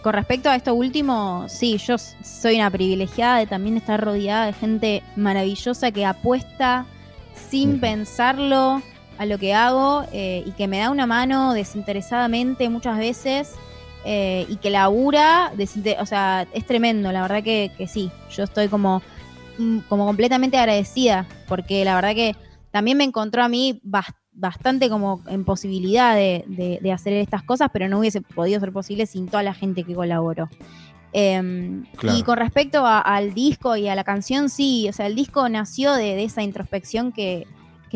con 0.00 0.12
respecto 0.12 0.48
a 0.48 0.54
esto 0.54 0.74
último, 0.74 1.46
sí, 1.48 1.76
yo 1.78 1.96
soy 1.98 2.54
una 2.54 2.70
privilegiada 2.70 3.38
de 3.38 3.48
también 3.48 3.76
estar 3.76 4.00
rodeada 4.00 4.46
de 4.46 4.52
gente 4.52 5.02
maravillosa 5.16 5.90
que 5.90 6.06
apuesta 6.06 6.86
sin 7.50 7.80
pensarlo 7.80 8.80
a 9.18 9.26
lo 9.26 9.38
que 9.38 9.54
hago 9.54 10.04
eh, 10.12 10.42
y 10.46 10.52
que 10.52 10.68
me 10.68 10.78
da 10.78 10.90
una 10.90 11.06
mano 11.06 11.52
desinteresadamente 11.52 12.68
muchas 12.68 12.98
veces 12.98 13.54
eh, 14.04 14.46
y 14.48 14.56
que 14.56 14.70
labura, 14.70 15.52
o 15.98 16.06
sea, 16.06 16.46
es 16.52 16.66
tremendo, 16.66 17.10
la 17.10 17.22
verdad 17.22 17.42
que, 17.42 17.70
sí, 17.88 18.10
yo 18.30 18.44
estoy 18.44 18.68
como, 18.68 19.02
mm, 19.58 19.78
como 19.88 20.06
completamente 20.06 20.58
agradecida 20.58 21.26
porque 21.48 21.84
la 21.84 21.94
verdad 21.94 22.14
que 22.14 22.36
también 22.70 22.98
me 22.98 23.04
encontró 23.04 23.42
a 23.42 23.48
mí 23.48 23.80
bastante 23.82 24.90
como 24.90 25.22
en 25.28 25.44
posibilidad 25.44 26.14
de, 26.14 26.90
hacer 26.92 27.14
estas 27.14 27.42
cosas, 27.42 27.70
pero 27.72 27.88
no 27.88 27.98
hubiese 27.98 28.20
podido 28.20 28.60
ser 28.60 28.70
posible 28.70 29.06
sin 29.06 29.28
toda 29.28 29.42
la 29.42 29.54
gente 29.54 29.82
que 29.82 29.94
colaboró. 29.94 30.48
Em, 31.12 31.86
y 32.02 32.22
con 32.22 32.36
respecto 32.36 32.84
al 32.84 33.32
disco 33.32 33.76
y 33.76 33.88
a 33.88 33.94
la 33.94 34.04
canción, 34.04 34.50
sí, 34.50 34.86
o 34.88 34.92
sea, 34.92 35.06
el 35.06 35.14
disco 35.14 35.48
nació 35.48 35.94
de, 35.94 36.22
esa 36.22 36.42
introspección 36.42 37.12
que, 37.12 37.46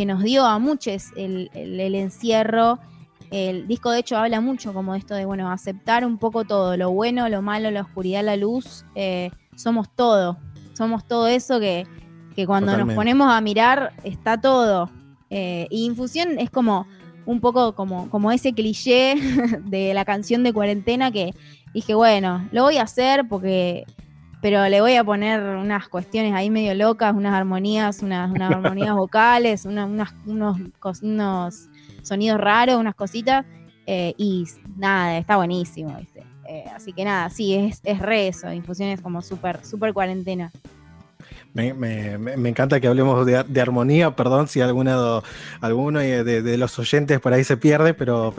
nos 0.07 0.23
dio 0.23 0.45
a 0.45 0.59
muchos 0.59 1.11
el, 1.17 1.51
encierro. 1.95 2.79
El 3.31 3.69
disco, 3.69 3.91
de 3.91 4.01
hecho, 4.01 4.17
habla 4.17 4.41
mucho 4.41 4.73
como 4.73 4.95
esto 4.95 5.15
de, 5.15 5.25
bueno, 5.25 5.51
aceptar 5.51 6.05
un 6.05 6.19
poco 6.19 6.45
todo, 6.45 6.77
lo 6.77 6.91
bueno, 6.91 7.29
lo 7.29 7.43
malo, 7.43 7.71
la 7.71 7.83
oscuridad, 7.83 8.25
la 8.25 8.37
luz. 8.37 8.85
Eh, 8.95 9.31
somos 9.55 9.89
todo, 9.95 10.39
somos 10.73 11.07
todo 11.07 11.29
eso 11.29 11.61
que, 11.61 11.87
cuando 12.47 12.75
nos 12.75 12.95
ponemos 12.95 13.31
a 13.31 13.41
mirar 13.43 13.93
está 14.03 14.41
todo. 14.41 14.91
Eh, 15.29 15.67
y 15.71 15.85
Infusión 15.85 16.39
es 16.39 16.51
como 16.51 16.87
un 17.27 17.41
poco 17.41 17.75
como, 17.75 18.09
como 18.11 18.33
ese 18.33 18.53
cliché 18.55 19.15
de 19.65 19.95
la 19.95 20.05
canción 20.05 20.43
de 20.43 20.53
cuarentena 20.53 21.11
que 21.11 21.35
dije, 21.75 21.95
bueno, 21.95 22.49
lo 22.51 22.63
voy 22.63 22.79
a 22.79 22.83
hacer 22.83 23.29
porque, 23.29 23.85
pero 24.41 24.69
le 24.69 24.81
voy 24.81 24.95
a 24.95 25.05
poner 25.05 25.41
unas 25.57 25.89
cuestiones 25.89 26.35
ahí 26.35 26.51
medio 26.51 26.75
locas, 26.75 27.15
unas 27.15 27.35
armonías, 27.35 28.03
unas, 28.03 28.33
armonías 28.41 28.95
vocales, 28.95 29.65
unos, 29.65 29.91
unos 30.27 31.69
sonidos 32.03 32.41
raros, 32.41 32.77
unas 32.77 32.95
cositas, 32.95 33.45
eh, 33.87 34.15
y 34.17 34.45
nada, 34.77 35.19
está 35.19 35.37
buenísimo, 35.37 35.97
eh, 36.47 36.65
así 36.75 36.93
que 36.93 37.05
nada, 37.05 37.31
sí, 37.31 37.55
es, 37.55 37.81
es 37.85 38.01
re 38.01 38.29
eso, 38.29 38.53
infusiones 38.53 39.01
como 39.01 39.23
súper, 39.23 39.65
súper 39.65 39.93
cuarentena. 39.93 40.51
Me, 41.53 42.49
encanta 42.49 42.79
que 42.79 42.87
hablemos 42.87 43.27
de, 43.27 43.61
armonía, 43.61 44.15
perdón 44.15 44.47
si 44.47 44.61
alguno, 44.61 45.23
alguno 45.61 45.99
de, 45.99 46.57
los 46.57 46.79
oyentes 46.79 47.19
por 47.19 47.33
ahí 47.33 47.43
se 47.43 47.57
pierde, 47.57 47.93
pero 47.93 48.33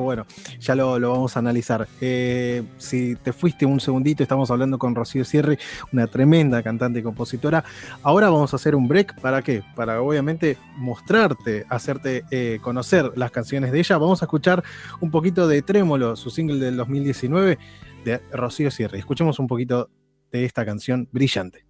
bueno, 0.00 0.26
ya 0.60 0.74
lo, 0.74 0.98
vamos 1.00 1.36
a 1.36 1.38
analizar. 1.38 1.88
Eh, 2.00 2.62
si 2.76 3.16
te 3.16 3.32
fuiste 3.32 3.64
un 3.64 3.80
segundito, 3.80 4.22
estamos 4.22 4.50
hablando 4.50 4.78
con 4.78 4.94
Rocío 4.94 5.24
Sierri, 5.24 5.58
una 5.92 6.06
tremenda 6.06 6.62
cantante 6.62 6.98
y 6.98 7.02
compositora. 7.02 7.64
Ahora 8.02 8.28
vamos 8.28 8.52
a 8.52 8.56
hacer 8.56 8.74
un 8.74 8.86
break, 8.86 9.18
¿para 9.20 9.40
qué? 9.40 9.62
Para 9.74 10.02
obviamente 10.02 10.58
mostrarte, 10.76 11.64
hacerte 11.70 12.24
eh, 12.30 12.58
conocer 12.60 13.12
las 13.16 13.30
canciones 13.30 13.72
de 13.72 13.78
ella. 13.78 13.96
Vamos 13.96 14.20
a 14.20 14.26
escuchar 14.26 14.62
un 15.00 15.10
poquito 15.10 15.48
de 15.48 15.62
Trémolo, 15.62 16.16
su 16.16 16.28
single 16.28 16.58
del 16.58 16.76
2019 16.76 17.58
de 18.04 18.20
Rocío 18.30 18.70
Sierri. 18.70 18.98
Escuchemos 18.98 19.38
un 19.38 19.46
poquito 19.46 19.88
de 20.30 20.44
esta 20.44 20.66
canción 20.66 21.08
brillante. 21.10 21.67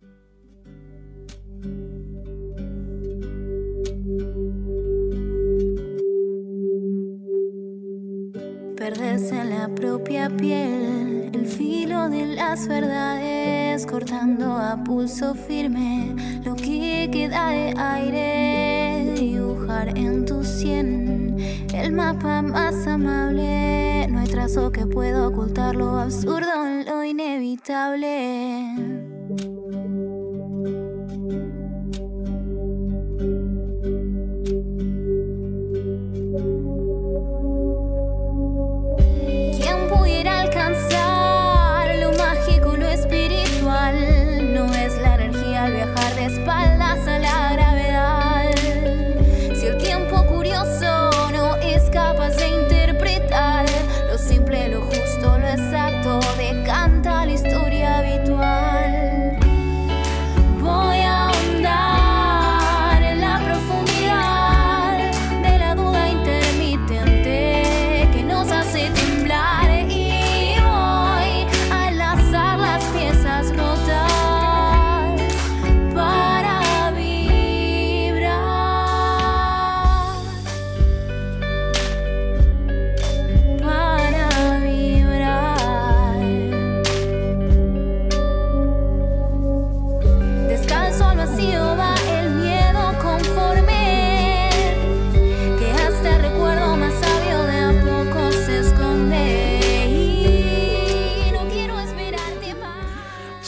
Perdes 8.79 9.33
en 9.33 9.51
la 9.51 9.67
propia 9.67 10.31
piel 10.31 11.33
el 11.35 11.47
filo 11.47 12.09
de 12.09 12.27
las 12.27 12.69
verdades, 12.69 13.85
cortando 13.85 14.57
a 14.57 14.85
pulso 14.85 15.35
firme 15.35 16.15
lo 16.45 16.55
que 16.55 17.09
queda 17.11 17.49
de 17.49 17.75
aire, 17.77 19.15
dibujar 19.19 19.99
en 19.99 20.25
tu 20.25 20.45
sien 20.45 21.37
el 21.75 21.93
mapa 21.93 22.41
más 22.41 22.87
amable. 22.87 24.07
No 24.11 24.21
hay 24.21 24.29
trazo 24.29 24.71
que 24.71 24.87
pueda 24.87 25.27
ocultar 25.27 25.75
lo 25.75 25.99
absurdo, 25.99 26.49
lo 26.87 27.03
inevitable. 27.03 29.18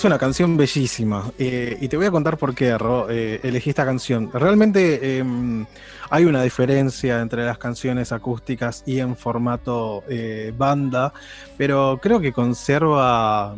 Es 0.00 0.06
una 0.06 0.16
canción 0.16 0.56
bellísima 0.56 1.30
eh, 1.38 1.76
y 1.78 1.86
te 1.88 1.98
voy 1.98 2.06
a 2.06 2.10
contar 2.10 2.38
por 2.38 2.54
qué 2.54 2.74
eh, 3.10 3.40
elegí 3.42 3.68
esta 3.68 3.84
canción. 3.84 4.30
Realmente 4.32 5.18
em, 5.18 5.66
hay 6.08 6.24
una 6.24 6.42
diferencia 6.42 7.20
entre 7.20 7.44
las 7.44 7.58
canciones 7.58 8.10
acústicas 8.10 8.82
y 8.86 9.00
en 9.00 9.14
formato 9.14 10.02
eh, 10.08 10.54
banda, 10.56 11.12
pero 11.58 11.98
creo 12.00 12.18
que 12.18 12.32
conserva 12.32 13.54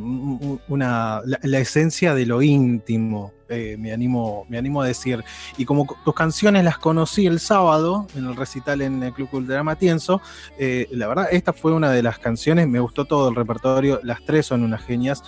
una, 0.66 1.20
la, 1.24 1.58
esencia 1.60 2.12
de 2.12 2.26
lo 2.26 2.42
íntimo, 2.42 3.32
me, 3.48 3.92
animo, 3.92 4.44
me 4.48 4.58
animo 4.58 4.82
a 4.82 4.86
decir. 4.88 5.22
Y 5.58 5.64
como 5.64 5.86
tus 6.04 6.14
canciones 6.14 6.64
las 6.64 6.78
conocí 6.78 7.24
el 7.26 7.38
sábado 7.38 8.08
en 8.16 8.26
el 8.26 8.34
recital 8.34 8.82
en 8.82 9.00
el 9.00 9.12
Club 9.12 9.30
Cultural 9.30 9.62
Matienzo, 9.62 10.20
la 10.58 11.06
verdad 11.06 11.28
esta 11.30 11.52
fue 11.52 11.72
una 11.72 11.92
de 11.92 12.02
las 12.02 12.18
canciones, 12.18 12.66
me 12.66 12.80
gustó 12.80 13.04
todo 13.04 13.28
el 13.28 13.36
repertorio, 13.36 14.00
las 14.02 14.24
tres 14.24 14.46
son 14.46 14.64
unas 14.64 14.82
genias. 14.82 15.22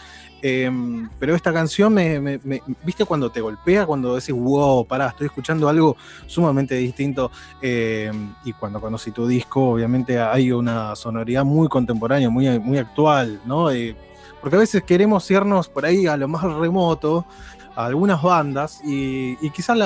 Em, 0.46 1.08
pero 1.18 1.34
esta 1.34 1.54
canción 1.54 1.94
me, 1.94 2.38
¿Viste 2.84 3.06
cuando 3.06 3.30
te 3.30 3.40
golpea? 3.40 3.86
Cuando 3.86 4.14
decís, 4.14 4.34
wow, 4.34 4.86
pará, 4.86 5.08
estoy 5.08 5.28
escuchando 5.28 5.70
algo 5.70 5.96
sumamente 6.26 6.74
distinto. 6.74 7.30
Em, 7.62 8.34
y 8.44 8.52
cuando 8.52 8.78
conocí 8.78 9.10
tu 9.10 9.26
disco, 9.26 9.70
obviamente 9.70 10.20
hay 10.20 10.52
una 10.52 10.94
sonoridad 10.96 11.46
muy 11.46 11.68
contemporánea, 11.68 12.28
muy, 12.28 12.58
muy 12.58 12.76
actual, 12.76 13.40
¿no? 13.46 13.70
Eh, 13.70 13.96
porque 14.42 14.56
a 14.56 14.58
veces 14.58 14.82
queremos 14.82 15.30
irnos 15.30 15.66
por 15.66 15.86
ahí 15.86 16.06
a 16.06 16.14
lo 16.18 16.28
más 16.28 16.42
remoto, 16.42 17.24
a 17.74 17.86
algunas 17.86 18.22
bandas, 18.22 18.82
y, 18.84 19.36
quizás 19.48 19.78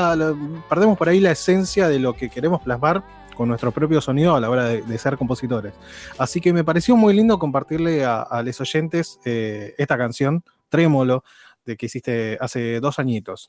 perdemos 0.68 0.98
por 0.98 1.08
ahí 1.08 1.20
la 1.20 1.30
esencia 1.30 1.86
de 1.86 2.00
lo 2.00 2.14
que 2.14 2.28
queremos 2.28 2.60
plasmar 2.62 3.04
con 3.38 3.48
nuestro 3.48 3.70
propio 3.70 4.00
sonido 4.00 4.34
a 4.34 4.40
la 4.40 4.50
hora 4.50 4.64
de, 4.64 4.98
ser 4.98 5.16
compositores. 5.16 5.72
Así 6.18 6.40
que 6.40 6.52
me 6.52 6.64
pareció 6.64 6.96
muy 6.96 7.14
lindo 7.14 7.38
compartirle 7.38 8.04
a, 8.04 8.42
los 8.44 8.60
oyentes 8.60 9.20
eh, 9.24 9.76
esta 9.78 9.96
canción, 9.96 10.42
Trémolo, 10.68 11.22
de 11.64 11.76
que 11.76 11.86
hiciste 11.86 12.36
hace 12.40 12.80
dos 12.80 12.98
añitos. 12.98 13.48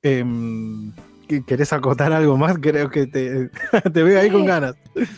Em, 0.00 0.94
¿Querés 1.46 1.72
acotar 1.72 2.12
algo 2.12 2.36
más? 2.36 2.56
Creo 2.58 2.88
que 2.90 3.06
te, 3.06 3.50
te 3.92 4.02
veo 4.02 4.18
ahí 4.20 4.30
con 4.30 4.44
ganas. 4.46 4.74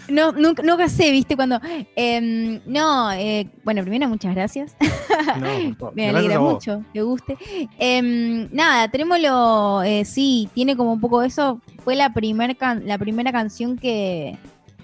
No, 0.08 0.32
nunca, 0.32 0.62
nunca 0.62 0.88
sé, 0.88 1.10
viste, 1.10 1.36
cuando. 1.36 1.60
Em, 1.94 2.60
no, 2.66 3.12
eh, 3.12 3.48
bueno, 3.64 3.82
primero, 3.82 4.08
muchas 4.08 4.34
gracias. 4.34 4.76
Me 5.94 6.08
alegra 6.08 6.40
mucho, 6.40 6.84
que 6.92 7.02
guste. 7.02 7.36
Em, 7.78 8.48
nada, 8.52 8.88
Trémolo, 8.88 9.82
eh, 9.82 10.04
sí, 10.04 10.48
tiene 10.54 10.76
como 10.76 10.92
un 10.92 11.00
poco 11.00 11.22
eso. 11.22 11.60
Fue 11.84 11.94
la, 11.94 12.12
primer 12.12 12.56
la 12.84 12.98
primera 12.98 13.30
canción 13.32 13.76
que, 13.76 14.36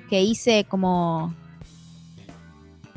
que 0.09 0.23
hice 0.23 0.65
como. 0.69 1.35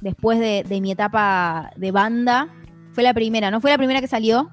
Después 0.01 0.39
de, 0.39 0.63
de 0.67 0.79
mi 0.81 0.91
etapa 0.91 1.71
de 1.75 1.91
banda. 1.91 2.47
Fue 2.93 3.03
la 3.03 3.13
primera, 3.13 3.51
no 3.51 3.61
fue 3.61 3.71
la 3.71 3.77
primera 3.77 4.01
que 4.01 4.07
salió, 4.07 4.49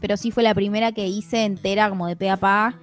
pero 0.00 0.16
sí 0.16 0.30
fue 0.30 0.42
la 0.42 0.54
primera 0.54 0.92
que 0.92 1.06
hice 1.06 1.44
entera, 1.44 1.88
como 1.88 2.06
de 2.06 2.16
pe 2.16 2.30
a 2.30 2.36
pa. 2.36 2.74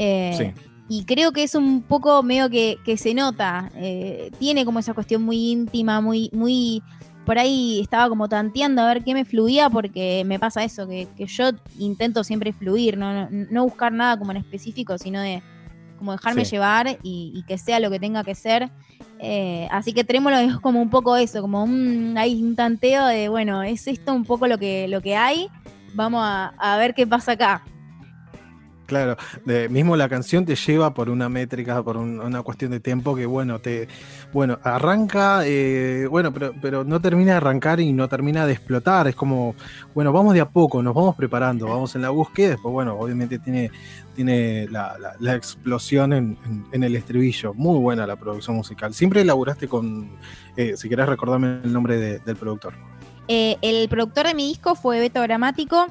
Eh, 0.00 0.54
y 0.88 1.04
creo 1.04 1.32
que 1.32 1.42
es 1.42 1.56
un 1.56 1.82
poco 1.82 2.22
medio 2.22 2.48
que, 2.48 2.96
se 2.96 3.12
nota. 3.14 3.70
Eh, 3.74 4.30
tiene 4.38 4.64
como 4.64 4.78
esa 4.78 4.94
cuestión 4.94 5.22
muy 5.22 5.50
íntima, 5.50 6.00
muy, 6.00 6.30
muy. 6.32 6.82
Por 7.26 7.38
ahí 7.38 7.80
estaba 7.80 8.08
como 8.08 8.28
tanteando 8.28 8.80
a 8.80 8.86
ver 8.86 9.04
qué 9.04 9.12
me 9.12 9.24
fluía, 9.24 9.68
porque 9.68 10.22
me 10.24 10.38
pasa 10.38 10.64
eso, 10.64 10.88
que, 10.88 11.08
yo 11.26 11.50
intento 11.78 12.24
siempre 12.24 12.52
fluir, 12.52 12.96
¿no? 12.96 13.28
No, 13.28 13.64
buscar 13.64 13.92
nada 13.92 14.18
como 14.18 14.30
en 14.30 14.38
específico, 14.38 14.96
sino 14.96 15.20
de 15.20 15.42
como 15.98 16.12
dejarme 16.12 16.44
llevar 16.44 16.96
y, 17.02 17.44
que 17.46 17.58
sea 17.58 17.80
lo 17.80 17.90
que 17.90 17.98
tenga 17.98 18.24
que 18.24 18.34
ser. 18.34 18.70
Eh, 19.18 19.68
así 19.72 19.92
que 19.92 20.04
Trémolo 20.04 20.36
es 20.36 20.56
como 20.58 20.80
un 20.80 20.90
poco 20.90 21.16
eso, 21.16 21.42
como 21.42 21.64
un, 21.64 22.14
hay 22.16 22.40
un 22.40 22.54
tanteo 22.54 23.04
de, 23.06 23.28
bueno, 23.28 23.64
es 23.64 23.88
esto 23.88 24.14
un 24.14 24.24
poco 24.24 24.46
lo 24.46 24.58
que, 24.58 24.86
lo 24.86 25.02
que 25.02 25.16
hay, 25.16 25.48
vamos 25.94 26.22
a 26.24 26.76
ver 26.78 26.94
qué 26.94 27.06
pasa 27.06 27.32
acá. 27.32 27.62
Claro, 28.88 29.18
de, 29.44 29.68
mismo 29.68 29.96
la 29.96 30.08
canción 30.08 30.46
te 30.46 30.56
lleva 30.56 30.94
por 30.94 31.10
una 31.10 31.28
métrica, 31.28 31.82
por 31.82 31.98
una 31.98 32.42
cuestión 32.42 32.70
de 32.70 32.80
tiempo 32.80 33.14
que, 33.14 33.26
bueno, 33.26 33.58
te, 33.58 33.86
bueno, 34.32 34.58
arranca, 34.62 35.42
eh, 35.44 36.06
bueno, 36.10 36.32
pero, 36.32 36.54
pero 36.62 36.84
no 36.84 36.98
termina 36.98 37.32
de 37.32 37.36
arrancar 37.36 37.80
y 37.80 37.92
no 37.92 38.08
termina 38.08 38.46
de 38.46 38.54
explotar. 38.54 39.06
Es 39.06 39.14
como, 39.14 39.54
bueno, 39.94 40.10
vamos 40.10 40.32
de 40.32 40.40
a 40.40 40.48
poco, 40.48 40.82
nos 40.82 40.94
vamos 40.94 41.14
preparando, 41.16 41.66
vamos 41.66 41.94
en 41.96 42.00
la 42.00 42.08
búsqueda, 42.08 42.52
después, 42.52 42.72
bueno, 42.72 42.94
obviamente 42.98 43.38
tiene, 43.38 43.70
tiene 44.16 44.66
la, 44.68 45.34
explosión 45.34 46.14
en, 46.14 46.38
el 46.72 46.96
estribillo. 46.96 47.52
Muy 47.52 47.78
buena 47.78 48.06
la 48.06 48.16
producción 48.16 48.56
musical. 48.56 48.94
Siempre 48.94 49.20
elaboraste 49.20 49.68
con, 49.68 50.12
eh, 50.56 50.78
si 50.78 50.88
querés 50.88 51.10
recordarme 51.10 51.60
el 51.62 51.74
nombre 51.74 51.98
del 51.98 52.36
productor. 52.36 52.72
Eh, 53.28 53.58
el 53.60 53.86
productor 53.90 54.28
de 54.28 54.32
mi 54.34 54.48
disco 54.48 54.74
fue 54.74 54.98
Beto 54.98 55.20
Gramático 55.20 55.88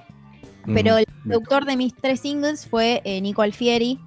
pero 0.73 0.97
el 0.97 1.05
productor 1.23 1.65
de 1.65 1.77
mis 1.77 1.95
tres 1.95 2.19
singles 2.19 2.67
fue 2.67 3.01
eh, 3.03 3.21
Nico 3.21 3.41
Alfieri, 3.41 3.99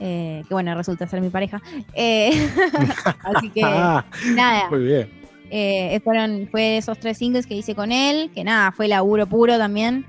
eh, 0.00 0.42
que 0.46 0.54
bueno, 0.54 0.74
resulta 0.74 1.06
ser 1.06 1.20
mi 1.20 1.30
pareja. 1.30 1.60
Eh, 1.94 2.30
así 3.22 3.50
que 3.50 3.60
nada. 4.34 4.70
Muy 4.70 4.84
bien. 4.84 6.02
fueron, 6.02 6.48
fue 6.50 6.78
esos 6.78 6.98
tres 6.98 7.18
singles 7.18 7.46
que 7.46 7.54
hice 7.54 7.74
con 7.74 7.92
él, 7.92 8.30
que 8.34 8.44
nada, 8.44 8.72
fue 8.72 8.88
laburo 8.88 9.26
puro 9.26 9.58
también, 9.58 10.06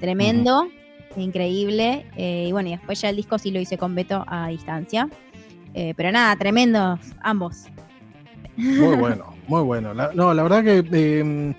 tremendo, 0.00 0.68
increíble. 1.16 2.06
y 2.16 2.52
bueno, 2.52 2.68
y 2.68 2.72
después 2.72 3.00
ya 3.00 3.10
el 3.10 3.16
disco 3.16 3.38
sí 3.38 3.50
lo 3.50 3.60
hice 3.60 3.78
con 3.78 3.94
Beto 3.94 4.24
a 4.26 4.48
distancia. 4.48 5.08
pero 5.74 6.10
nada, 6.12 6.34
tremendos 6.36 7.00
ambos. 7.20 7.66
Muy 8.56 8.96
bueno, 8.96 9.34
muy 9.48 9.62
bueno. 9.62 9.94
no, 9.94 10.34
la 10.34 10.42
verdad 10.42 10.64
que 10.64 11.54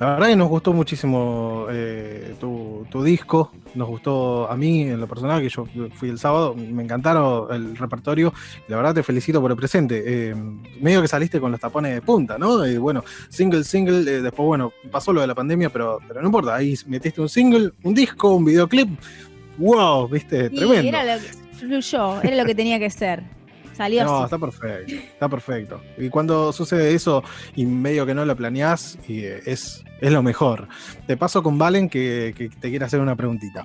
la 0.00 0.14
verdad 0.14 0.28
que 0.28 0.36
nos 0.36 0.48
gustó 0.48 0.72
muchísimo 0.72 1.66
eh, 1.70 2.34
tu, 2.40 3.04
disco, 3.04 3.52
nos 3.74 3.88
gustó 3.88 4.50
a 4.50 4.56
mí 4.56 4.82
en 4.82 5.00
lo 5.00 5.06
personal, 5.06 5.40
que 5.40 5.48
yo 5.48 5.66
fui 5.94 6.08
el 6.08 6.18
sábado, 6.18 6.54
me 6.54 6.82
encantaron 6.82 7.52
el 7.52 7.76
repertorio, 7.76 8.32
la 8.68 8.76
verdad 8.76 8.94
te 8.94 9.02
felicito 9.02 9.40
por 9.40 9.50
el 9.50 9.56
presente. 9.56 10.02
Eh, 10.04 10.34
medio 10.80 11.00
que 11.00 11.08
saliste 11.08 11.40
con 11.40 11.52
los 11.52 11.60
tapones 11.60 11.94
de 11.94 12.02
punta, 12.02 12.38
¿no? 12.38 12.64
Eh, 12.64 12.78
bueno, 12.78 13.04
single, 13.28 13.62
single, 13.62 14.22
después, 14.22 14.46
bueno, 14.46 14.72
pasó 14.90 15.12
lo 15.12 15.20
de 15.20 15.28
la 15.28 15.34
pandemia, 15.34 15.70
pero, 15.70 16.00
pero 16.06 16.20
no 16.20 16.26
importa, 16.26 16.56
ahí 16.56 16.76
metiste 16.86 17.20
un 17.20 17.28
single, 17.28 17.72
un 17.84 17.94
disco, 17.94 18.34
un 18.34 18.44
videoclip, 18.44 18.88
wow, 19.58 20.08
viste, 20.08 20.50
tremendo. 20.50 20.88
Era 20.88 21.16
lo 21.16 21.22
que 21.22 21.28
fluyó, 21.56 22.20
era 22.22 22.36
lo 22.36 22.44
que 22.44 22.54
tenía 22.54 22.78
que 22.78 22.90
ser. 22.90 23.22
Salió 23.74 24.04
no, 24.04 24.24
está 24.24 24.38
perfecto, 24.38 24.94
está 24.94 25.28
perfecto. 25.28 25.80
Y 25.98 26.08
cuando 26.08 26.52
sucede 26.52 26.94
eso 26.94 27.22
y 27.54 27.66
medio 27.66 28.06
que 28.06 28.14
no 28.14 28.24
lo 28.24 28.36
planeás, 28.36 28.98
y 29.08 29.24
es, 29.24 29.84
es 30.00 30.12
lo 30.12 30.22
mejor. 30.22 30.68
Te 31.06 31.16
paso 31.16 31.42
con 31.42 31.58
Valen 31.58 31.88
que, 31.88 32.34
te 32.60 32.70
quiere 32.70 32.84
hacer 32.84 33.00
una 33.00 33.16
preguntita. 33.16 33.64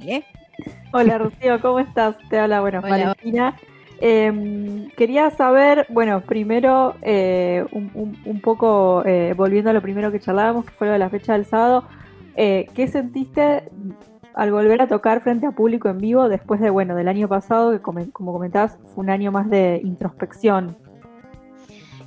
Hola 0.91 1.17
Rocío, 1.17 1.61
¿cómo 1.61 1.79
estás? 1.79 2.15
Te 2.29 2.39
habla, 2.39 2.61
bueno, 2.61 2.81
Valentina. 2.81 3.55
Em, 4.01 4.89
quería 4.91 5.29
saber, 5.31 5.85
bueno, 5.89 6.21
primero, 6.21 6.95
eh, 7.01 7.65
un, 7.71 8.39
poco, 8.41 9.03
eh, 9.05 9.33
volviendo 9.35 9.69
a 9.69 9.73
lo 9.73 9.81
primero 9.81 10.11
que 10.11 10.19
charlábamos, 10.19 10.65
que 10.65 10.71
fue 10.71 10.87
lo 10.87 10.93
de 10.93 10.99
la 10.99 11.09
fecha 11.09 11.33
del 11.33 11.45
sábado, 11.45 11.85
eh, 12.35 12.67
¿qué 12.73 12.87
sentiste 12.87 13.69
al 14.33 14.51
volver 14.51 14.81
a 14.81 14.87
tocar 14.87 15.21
frente 15.21 15.45
a 15.45 15.51
público 15.51 15.89
en 15.89 15.97
vivo 15.97 16.29
después 16.29 16.59
de, 16.59 16.69
bueno, 16.69 16.95
del 16.95 17.07
año 17.07 17.27
pasado, 17.27 17.71
que 17.71 17.79
como, 17.79 18.33
comentabas, 18.33 18.77
fue 18.93 19.03
un 19.03 19.09
año 19.09 19.31
más 19.31 19.49
de 19.49 19.81
introspección. 19.83 20.77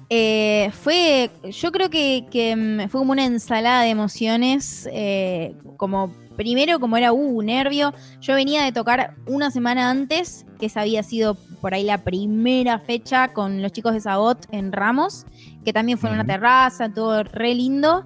Eh, 0.08 0.70
fue, 0.72 1.30
yo 1.50 1.72
creo 1.72 1.88
que, 1.88 2.54
mm, 2.56 2.88
fue 2.88 3.00
como 3.00 3.12
una 3.12 3.24
ensalada 3.24 3.82
de 3.82 3.90
emociones, 3.90 4.88
eh, 4.92 5.54
como 5.76 6.12
primero 6.36 6.80
como 6.80 6.96
era 6.96 7.12
uh, 7.12 7.42
nervio, 7.42 7.92
yo 8.20 8.34
venía 8.34 8.62
de 8.64 8.72
tocar 8.72 9.14
una 9.26 9.50
semana 9.50 9.90
antes, 9.90 10.46
que 10.58 10.66
esa 10.66 10.82
había 10.82 11.02
sido 11.02 11.36
por 11.60 11.74
ahí 11.74 11.84
la 11.84 11.98
primera 11.98 12.78
fecha 12.78 13.32
con 13.32 13.62
los 13.62 13.72
chicos 13.72 13.94
de 13.94 14.00
Sabot 14.00 14.46
en 14.50 14.72
Ramos, 14.72 15.26
que 15.64 15.72
también 15.72 15.98
fue 15.98 16.10
en 16.10 16.16
una 16.16 16.26
terraza, 16.26 16.92
todo 16.92 17.22
re 17.22 17.54
lindo. 17.54 18.04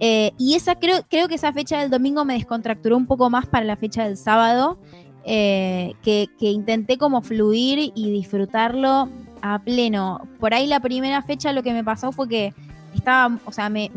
Eh, 0.00 0.32
y 0.38 0.54
esa 0.54 0.74
creo, 0.74 1.02
creo 1.08 1.28
que 1.28 1.36
esa 1.36 1.52
fecha 1.52 1.80
del 1.80 1.90
domingo 1.90 2.24
me 2.24 2.34
descontracturó 2.34 2.96
un 2.96 3.06
poco 3.06 3.30
más 3.30 3.46
para 3.46 3.64
la 3.64 3.76
fecha 3.76 4.04
del 4.04 4.16
sábado, 4.16 4.78
eh, 5.24 5.94
que, 6.02 6.28
intenté 6.38 6.98
como 6.98 7.22
fluir 7.22 7.92
y 7.94 8.10
disfrutarlo 8.10 9.08
a 9.42 9.58
pleno. 9.60 10.20
Por 10.38 10.54
ahí 10.54 10.66
la 10.66 10.80
primera 10.80 11.22
fecha 11.22 11.52
lo 11.52 11.62
que 11.62 11.72
me 11.72 11.82
pasó 11.82 12.12
fue 12.12 12.28
que 12.28 12.54
estaba, 12.94 13.38
o 13.44 13.52
sea, 13.52 13.68
me, 13.68 13.90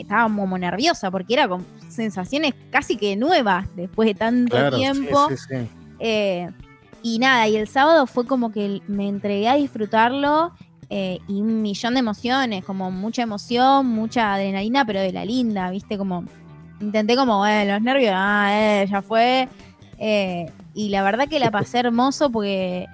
estaba 0.00 0.24
como 0.24 0.58
nerviosa 0.58 1.10
porque 1.10 1.34
era 1.34 1.48
con 1.48 1.64
sensaciones 1.88 2.54
casi 2.70 2.96
que 2.96 3.16
nuevas 3.16 3.66
después 3.76 4.08
de 4.08 4.14
tanto 4.14 4.70
tiempo. 4.70 5.28
Eh, 5.98 6.50
y 7.02 7.18
nada, 7.18 7.46
y 7.48 7.56
el 7.56 7.68
sábado 7.68 8.06
fue 8.06 8.26
como 8.26 8.52
que 8.52 8.80
me 8.86 9.08
entregué 9.08 9.48
a 9.48 9.54
disfrutarlo 9.54 10.52
eh, 10.94 11.20
y 11.26 11.40
un 11.40 11.62
millón 11.62 11.94
de 11.94 12.00
emociones, 12.00 12.66
como 12.66 12.90
mucha 12.90 13.22
emoción, 13.22 13.86
mucha 13.86 14.34
adrenalina, 14.34 14.84
pero 14.84 15.00
de 15.00 15.10
la 15.10 15.24
linda, 15.24 15.70
¿viste? 15.70 15.96
Como 15.96 16.26
intenté 16.80 17.16
como, 17.16 17.46
eh, 17.46 17.64
los 17.64 17.80
nervios, 17.80 18.12
ah, 18.14 18.50
eh, 18.52 18.86
ya 18.90 19.00
fue. 19.00 19.48
Eh, 19.96 20.52
y 20.74 20.90
la 20.90 21.02
verdad 21.02 21.28
que 21.28 21.38
la 21.38 21.50
pasé 21.50 21.78
hermoso 21.78 22.28
porque, 22.28 22.88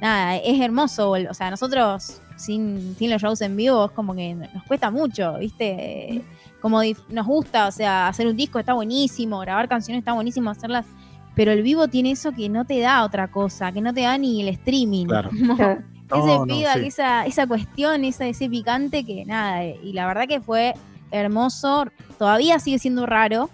nada, 0.00 0.36
es 0.36 0.60
hermoso. 0.60 1.10
O 1.10 1.34
sea, 1.34 1.50
nosotros 1.50 2.20
sin, 2.36 2.94
sin 2.96 3.10
los 3.10 3.20
shows 3.20 3.40
en 3.40 3.56
vivo 3.56 3.86
es 3.86 3.90
como 3.90 4.14
que 4.14 4.34
nos 4.34 4.62
cuesta 4.68 4.92
mucho, 4.92 5.38
¿viste? 5.40 6.22
Como 6.60 6.80
nos 7.08 7.26
gusta, 7.26 7.66
o 7.66 7.72
sea, 7.72 8.06
hacer 8.06 8.28
un 8.28 8.36
disco 8.36 8.60
está 8.60 8.72
buenísimo, 8.74 9.40
grabar 9.40 9.68
canciones 9.68 10.02
está 10.02 10.12
buenísimo, 10.12 10.48
hacerlas 10.48 10.86
pero 11.34 11.50
el 11.50 11.62
vivo 11.62 11.88
tiene 11.88 12.12
eso 12.12 12.30
que 12.30 12.48
no 12.48 12.66
te 12.66 12.78
da 12.80 13.02
otra 13.02 13.28
cosa, 13.28 13.72
que 13.72 13.80
no 13.80 13.92
te 13.92 14.02
da 14.02 14.16
ni 14.16 14.42
el 14.42 14.48
streaming. 14.48 15.06
Claro. 15.06 15.30
ese 16.14 16.86
esa, 16.86 17.26
esa 17.26 17.46
cuestión, 17.46 18.04
esa, 18.04 18.26
ese 18.26 18.48
picante 18.48 19.04
que 19.04 19.24
nada, 19.24 19.64
y 19.64 19.92
la 19.92 20.06
verdad 20.06 20.26
que 20.28 20.40
fue 20.40 20.74
hermoso, 21.10 21.86
todavía 22.18 22.58
sigue 22.58 22.78
siendo 22.78 23.06
raro, 23.06 23.50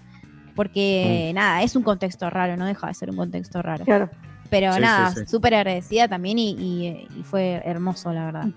porque 0.55 1.29
mm. 1.31 1.35
nada, 1.35 1.63
es 1.63 1.75
un 1.75 1.83
contexto 1.83 2.29
raro, 2.29 2.57
no 2.57 2.65
deja 2.65 2.87
de 2.87 2.93
ser 2.93 3.09
un 3.09 3.17
contexto 3.17 3.61
raro. 3.61 3.85
Claro. 3.85 4.09
Pero 4.49 4.79
nada, 4.79 5.13
súper 5.27 5.53
agradecida 5.53 6.07
también 6.07 6.39
y, 6.39 7.07
fue 7.23 7.61
hermoso, 7.63 8.11
la 8.11 8.25
verdad. 8.25 8.47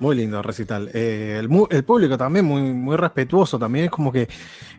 Muy 0.00 0.16
lindo 0.16 0.42
recital. 0.42 0.90
Eh, 0.94 1.40
el, 1.40 1.84
público 1.84 2.16
también 2.16 2.44
muy, 2.44 2.62
muy 2.62 2.96
respetuoso, 2.96 3.58
también 3.58 3.86
es 3.86 3.90
como 3.90 4.12
que 4.12 4.28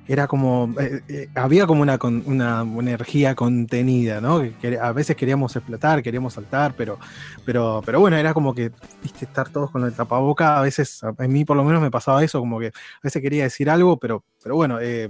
era 0.10 0.25
como, 0.25 0.73
eh, 0.79 1.01
eh, 1.08 1.29
había 1.36 1.67
como 1.67 1.84
una, 1.84 1.99
una, 2.03 2.62
energía 2.62 3.36
contenida, 3.36 4.19
¿no? 4.19 4.41
Que, 4.60 4.79
a 4.79 4.91
veces 4.91 5.15
queríamos 5.15 5.55
explotar, 5.55 6.01
queríamos 6.01 6.34
saltar, 6.34 6.73
pero, 6.75 6.97
pero, 7.45 7.84
pero 7.86 7.99
bueno, 7.99 8.17
era 8.17 8.34
como 8.34 8.55
que, 8.55 8.71
viste, 9.03 9.25
estar 9.25 9.49
todos 9.49 9.69
con 9.69 9.84
el 9.84 9.93
tapaboca, 9.93 10.58
a 10.58 10.62
veces, 10.63 11.03
a 11.03 11.13
mí 11.27 11.45
por 11.45 11.58
lo 11.58 11.63
menos 11.63 11.79
me 11.79 11.91
pasaba 11.91 12.23
eso, 12.23 12.39
como 12.39 12.60
que 12.60 12.67
a 12.67 13.01
veces 13.03 13.21
quería 13.21 13.43
decir 13.43 13.69
algo, 13.69 13.97
pero, 13.97 14.23
pero 14.41 14.55
bueno, 14.55 14.79
eh, 14.82 15.10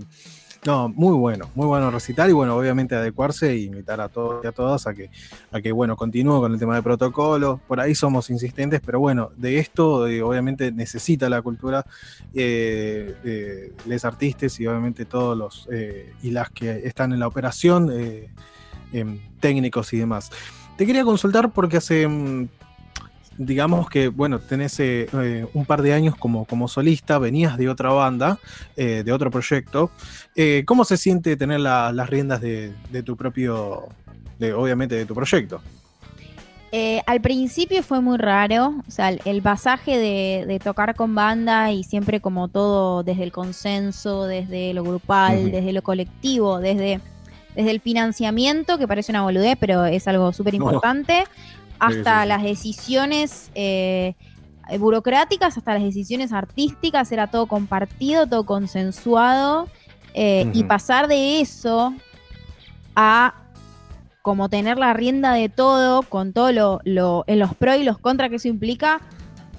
no, 0.66 0.90
muy 0.90 1.16
bueno, 1.16 1.50
muy 1.56 1.68
bueno 1.68 1.90
recitar 1.90 2.30
y 2.30 2.34
bueno, 2.34 2.58
obviamente 2.58 2.94
adecuarse 2.94 3.52
e 3.52 3.60
invitar 3.60 4.02
a 4.02 4.10
todos 4.10 4.44
y 4.44 4.48
a 4.48 4.52
todas 4.52 4.88
a 4.88 4.94
que, 4.94 5.10
a 5.52 5.62
que 5.62 5.72
bueno, 5.72 5.96
continúe 5.96 6.42
con 6.42 6.52
el 6.52 6.60
tema 6.60 6.76
de 6.76 6.84
protocolo. 6.84 7.62
Por 7.66 7.80
ahí 7.80 7.96
somos 7.96 8.30
insistentes, 8.30 8.82
pero 8.86 9.00
bueno, 9.00 9.32
de 9.38 9.60
esto 9.60 10.02
obviamente 10.04 10.72
necesita 10.74 11.30
la 11.30 11.42
cultura, 11.42 11.86
eh, 12.34 13.74
les 13.86 14.04
artistas 14.04 14.60
y 14.60 14.68
obviamente 14.68 15.06
todos 15.06 15.38
los 15.38 15.68
eh, 15.72 16.14
y 16.22 16.32
las 16.32 16.50
que 16.50 16.86
están 16.86 17.14
en 17.14 17.20
la 17.20 17.28
operación, 17.28 17.90
eh, 17.94 18.30
técnicos 19.40 19.94
y 19.94 19.98
demás. 19.98 20.30
Te 20.76 20.86
quería 20.86 21.06
consultar 21.06 21.52
porque 21.52 21.78
hace 21.78 22.06
mm, 22.06 22.50
digamos 23.40 23.90
que, 23.90 24.10
bueno, 24.10 24.40
tenés 24.40 24.80
eh, 24.82 25.08
eh, 25.14 25.48
un 25.54 25.66
par 25.66 25.82
de 25.82 25.94
años 25.94 26.16
como, 26.16 26.44
como 26.44 26.68
solista, 26.68 27.18
venías 27.18 27.58
de 27.58 27.70
otra 27.70 27.90
banda, 27.90 28.38
eh, 28.76 29.02
de 29.04 29.12
otro 29.14 29.32
proyecto. 29.32 29.90
¿Cómo 30.66 30.86
se 30.86 30.98
siente 30.98 31.36
tener 31.36 31.62
las 31.62 32.10
riendas 32.10 32.42
de, 32.42 32.74
tu 33.06 33.16
propio, 33.18 33.88
de, 34.38 34.54
obviamente, 34.54 34.96
de 34.96 35.06
tu 35.06 35.16
proyecto? 35.16 35.62
al 37.08 37.20
principio 37.20 37.82
fue 37.82 38.00
muy 38.00 38.18
raro, 38.20 38.76
o 38.88 38.92
sea, 38.92 39.10
el, 39.10 39.42
pasaje 39.42 39.98
de, 39.98 40.60
tocar 40.64 40.96
con 40.96 41.16
banda 41.16 41.72
y 41.72 41.84
siempre 41.84 42.22
como 42.22 42.48
todo 42.48 43.02
desde 43.04 43.24
el 43.24 43.32
consenso, 43.32 44.26
desde 44.26 44.74
lo 44.74 44.84
grupal, 44.84 45.52
desde 45.52 45.74
lo 45.74 45.82
colectivo, 45.82 46.60
desde, 46.60 47.02
desde 47.56 47.72
el 47.72 47.82
financiamiento, 47.82 48.78
que 48.78 48.88
parece 48.88 49.12
una 49.12 49.24
boludez, 49.24 49.58
pero 49.60 49.86
es 49.86 50.08
algo 50.08 50.32
súper 50.32 50.54
importante, 50.54 51.26
hasta 51.80 52.26
las 52.26 52.44
decisiones 52.44 53.52
eh, 53.56 54.16
burocráticas, 54.80 55.58
hasta 55.58 55.74
las 55.74 55.84
decisiones 55.84 56.32
artísticas, 56.32 57.12
era 57.12 57.28
todo 57.28 57.48
compartido, 57.48 58.28
todo 58.28 58.46
consensuado, 58.46 59.68
eh, 60.14 60.50
y 60.54 60.64
pasar 60.64 61.08
de 61.08 61.40
eso 61.40 61.94
a 62.96 63.36
como 64.22 64.50
tener 64.50 64.78
la 64.78 64.94
rienda 64.94 65.34
de 65.34 65.50
todo, 65.50 66.02
con 66.04 66.34
todo 66.34 66.52
lo, 66.52 67.24
en 67.28 67.40
los 67.40 67.56
pros 67.56 67.78
y 67.78 67.84
los 67.84 67.98
contras 67.98 68.30
que 68.30 68.36
eso 68.36 68.48
implica, 68.48 69.00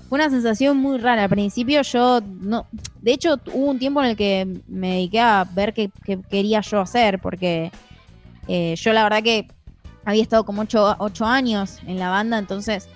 fue 0.08 0.16
una 0.16 0.28
sensación 0.28 0.76
muy 0.76 0.98
rara. 0.98 1.24
Al 1.24 1.30
principio 1.30 1.82
yo 1.82 2.20
no, 2.20 2.66
de 3.00 3.12
hecho 3.12 3.40
hubo 3.52 3.70
un 3.70 3.78
tiempo 3.78 4.02
en 4.02 4.10
el 4.10 4.16
que 4.16 4.46
me 4.68 4.94
dediqué 4.94 5.20
a 5.20 5.46
ver 5.54 5.72
qué, 5.72 5.90
quería 6.28 6.60
yo 6.60 6.80
hacer, 6.80 7.20
porque 7.20 7.70
eh, 8.48 8.74
yo 8.76 8.92
la 8.92 9.04
verdad 9.04 9.22
que 9.22 9.48
había 10.04 10.22
estado 10.22 10.44
como 10.44 10.62
ocho, 10.62 11.26
años 11.26 11.78
en 11.86 11.98
la 11.98 12.08
banda, 12.10 12.38
entonces 12.38 12.88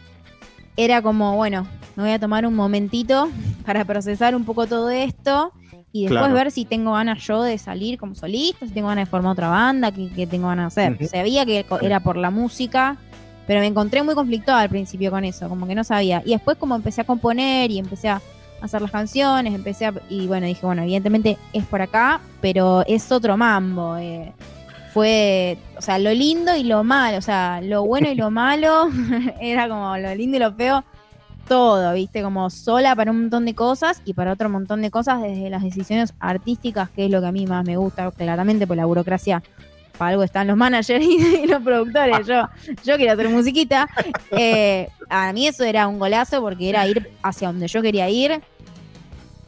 era 0.76 1.02
como, 1.02 1.36
bueno, 1.36 1.66
me 1.96 2.02
voy 2.02 2.12
a 2.12 2.18
tomar 2.18 2.46
un 2.46 2.54
momentito 2.54 3.28
para 3.66 3.84
procesar 3.84 4.34
un 4.34 4.44
poco 4.44 4.66
todo 4.66 4.90
esto 4.90 5.52
y 5.92 6.08
después 6.08 6.32
ver 6.32 6.50
si 6.50 6.64
tengo 6.64 6.92
ganas 6.92 7.24
yo 7.24 7.42
de 7.42 7.56
salir 7.56 7.98
como 7.98 8.16
solista, 8.16 8.66
si 8.66 8.72
tengo 8.72 8.88
ganas 8.88 9.06
de 9.06 9.10
formar 9.10 9.32
otra 9.32 9.48
banda, 9.48 9.92
qué, 9.92 10.26
tengo 10.26 10.48
ganas 10.48 10.74
de 10.74 10.82
hacer. 10.86 11.08
Sabía 11.08 11.46
que 11.46 11.64
era 11.82 12.00
por 12.00 12.16
la 12.16 12.30
música, 12.30 12.96
pero 13.46 13.60
me 13.60 13.66
encontré 13.66 14.02
muy 14.02 14.16
conflictuada 14.16 14.62
al 14.62 14.70
principio 14.70 15.12
con 15.12 15.24
eso, 15.24 15.48
como 15.48 15.68
que 15.68 15.76
no 15.76 15.84
sabía. 15.84 16.20
Y 16.24 16.30
después 16.30 16.56
como 16.56 16.74
empecé 16.74 17.02
a 17.02 17.04
componer 17.04 17.70
y 17.70 17.78
empecé 17.78 18.08
a 18.08 18.20
hacer 18.60 18.82
las 18.82 18.90
canciones, 18.90 19.54
empecé 19.54 19.86
a... 19.86 19.94
Y 20.08 20.26
bueno, 20.26 20.46
dije, 20.46 20.64
bueno, 20.66 20.82
evidentemente 20.82 21.38
es 21.52 21.64
por 21.64 21.80
acá, 21.82 22.20
pero 22.40 22.82
es 22.86 23.12
otro 23.12 23.36
mambo. 23.36 23.96
Eh. 23.96 24.32
Fue, 24.94 25.58
o 25.76 25.82
sea, 25.82 25.98
lo 25.98 26.12
lindo 26.12 26.56
y 26.56 26.62
lo 26.62 26.84
malo, 26.84 27.18
o 27.18 27.20
sea, 27.20 27.60
lo 27.60 27.84
bueno 27.84 28.08
y 28.08 28.14
lo 28.14 28.30
malo, 28.30 28.88
era 29.40 29.68
como 29.68 29.96
lo 29.98 30.14
lindo 30.14 30.36
y 30.36 30.40
lo 30.40 30.54
feo, 30.54 30.84
todo, 31.48 31.92
viste, 31.92 32.22
como 32.22 32.48
sola 32.48 32.94
para 32.94 33.10
un 33.10 33.22
montón 33.22 33.44
de 33.44 33.54
cosas 33.54 34.00
y 34.04 34.14
para 34.14 34.32
otro 34.32 34.48
montón 34.48 34.80
de 34.82 34.90
cosas, 34.90 35.20
desde 35.20 35.50
las 35.50 35.62
decisiones 35.62 36.14
artísticas, 36.20 36.90
que 36.90 37.06
es 37.06 37.10
lo 37.10 37.20
que 37.20 37.26
a 37.26 37.32
mí 37.32 37.44
más 37.44 37.66
me 37.66 37.76
gusta, 37.76 38.10
claramente, 38.12 38.66
por 38.66 38.76
la 38.76 38.86
burocracia 38.86 39.42
para 39.98 40.10
algo 40.10 40.22
están 40.22 40.46
los 40.46 40.56
managers 40.56 41.04
y, 41.42 41.46
los 41.46 41.62
productores. 41.62 42.26
Yo, 42.26 42.48
yo 42.84 42.96
quiero 42.96 43.12
hacer 43.12 43.28
musiquita. 43.28 43.88
Eh, 44.30 44.88
a 45.08 45.32
mí 45.32 45.46
eso 45.46 45.64
era 45.64 45.86
un 45.86 45.98
golazo 45.98 46.40
porque 46.40 46.68
era 46.68 46.86
ir 46.86 47.10
hacia 47.22 47.48
donde 47.48 47.68
yo 47.68 47.82
quería 47.82 48.08
ir. 48.08 48.40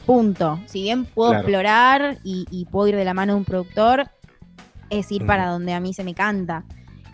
Punto. 0.05 0.61
Si 0.67 0.83
bien 0.83 1.05
puedo 1.05 1.35
explorar 1.35 2.19
y, 2.23 2.65
puedo 2.71 2.89
ir 2.89 2.97
de 2.97 3.05
la 3.05 3.13
mano 3.13 3.33
de 3.33 3.39
un 3.39 3.45
productor, 3.45 4.09
es 4.91 5.11
ir 5.13 5.27
para 5.27 5.49
donde 5.49 5.73
a 5.75 5.81
mí 5.81 5.95
se 5.95 6.05
me 6.05 6.15
canta. 6.15 6.65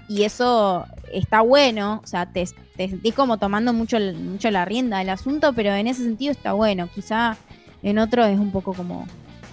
Y 0.09 0.25
eso 0.25 0.87
está 1.13 1.41
bueno, 1.41 2.01
o 2.03 2.07
sea, 2.07 2.27
te, 2.27 2.47
te 2.77 2.89
sentís 2.89 3.15
como 3.15 3.39
tomando 3.39 3.73
mucho, 3.73 3.99
mucho 3.99 4.51
la 4.51 4.65
rienda 4.65 4.99
del 4.99 5.11
asunto, 5.11 5.53
pero 5.53 5.73
en 5.75 5.87
ese 5.87 6.03
sentido 6.03 6.33
está 6.33 6.53
bueno. 6.53 6.89
Quizá 6.95 7.37
en 7.83 7.99
otro 7.99 8.25
es 8.25 8.39
un 8.39 8.51
poco 8.53 8.75
como 8.75 9.07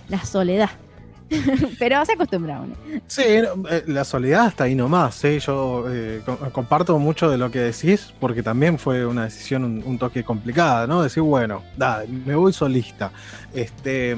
la 0.09 0.23
soledad. 0.25 0.69
Pero 1.79 2.03
se 2.05 2.13
acostumbra 2.13 2.61
uno. 2.61 2.75
Sí, 3.07 3.21
eh, 3.23 3.83
la 3.87 4.03
soledad 4.03 4.47
está 4.47 4.63
ahí 4.65 4.75
nomás. 4.75 5.23
¿eh? 5.23 5.39
Yo 5.39 5.85
eh, 5.87 6.21
comparto 6.51 6.97
mucho 6.97 7.29
de 7.29 7.37
lo 7.37 7.51
que 7.51 7.59
decís, 7.59 8.13
porque 8.19 8.41
también 8.41 8.79
fue 8.79 9.05
una 9.05 9.25
decisión 9.25 9.83
un, 9.85 9.97
toque 9.99 10.23
complicada, 10.23 10.87
¿no? 10.87 11.03
Decir, 11.03 11.21
bueno, 11.23 11.61
da, 11.77 12.03
me 12.25 12.35
voy 12.35 12.51
solista. 12.51 13.11
Este, 13.53 14.17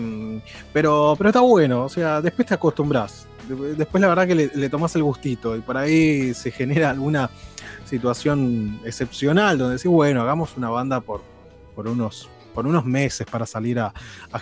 pero, 0.71 1.15
pero 1.17 1.29
está 1.29 1.41
bueno, 1.41 1.83
o 1.83 1.89
sea, 1.89 2.21
después 2.21 2.47
te 2.47 2.53
acostumbras. 2.53 3.27
Después 3.55 4.01
la 4.01 4.07
verdad 4.07 4.27
que 4.27 4.35
le, 4.35 4.51
le 4.53 4.69
tomás 4.69 4.95
el 4.95 5.03
gustito 5.03 5.55
y 5.55 5.61
por 5.61 5.77
ahí 5.77 6.33
se 6.33 6.51
genera 6.51 6.89
alguna 6.89 7.29
situación 7.85 8.79
excepcional 8.85 9.57
donde 9.57 9.75
decís, 9.75 9.91
bueno, 9.91 10.21
hagamos 10.21 10.55
una 10.55 10.69
banda 10.69 11.01
por, 11.01 11.21
por 11.75 11.87
unos 11.87 12.29
por 12.53 12.67
unos 12.67 12.85
meses 12.85 13.25
para 13.29 13.45
salir 13.45 13.79
a, 13.79 13.93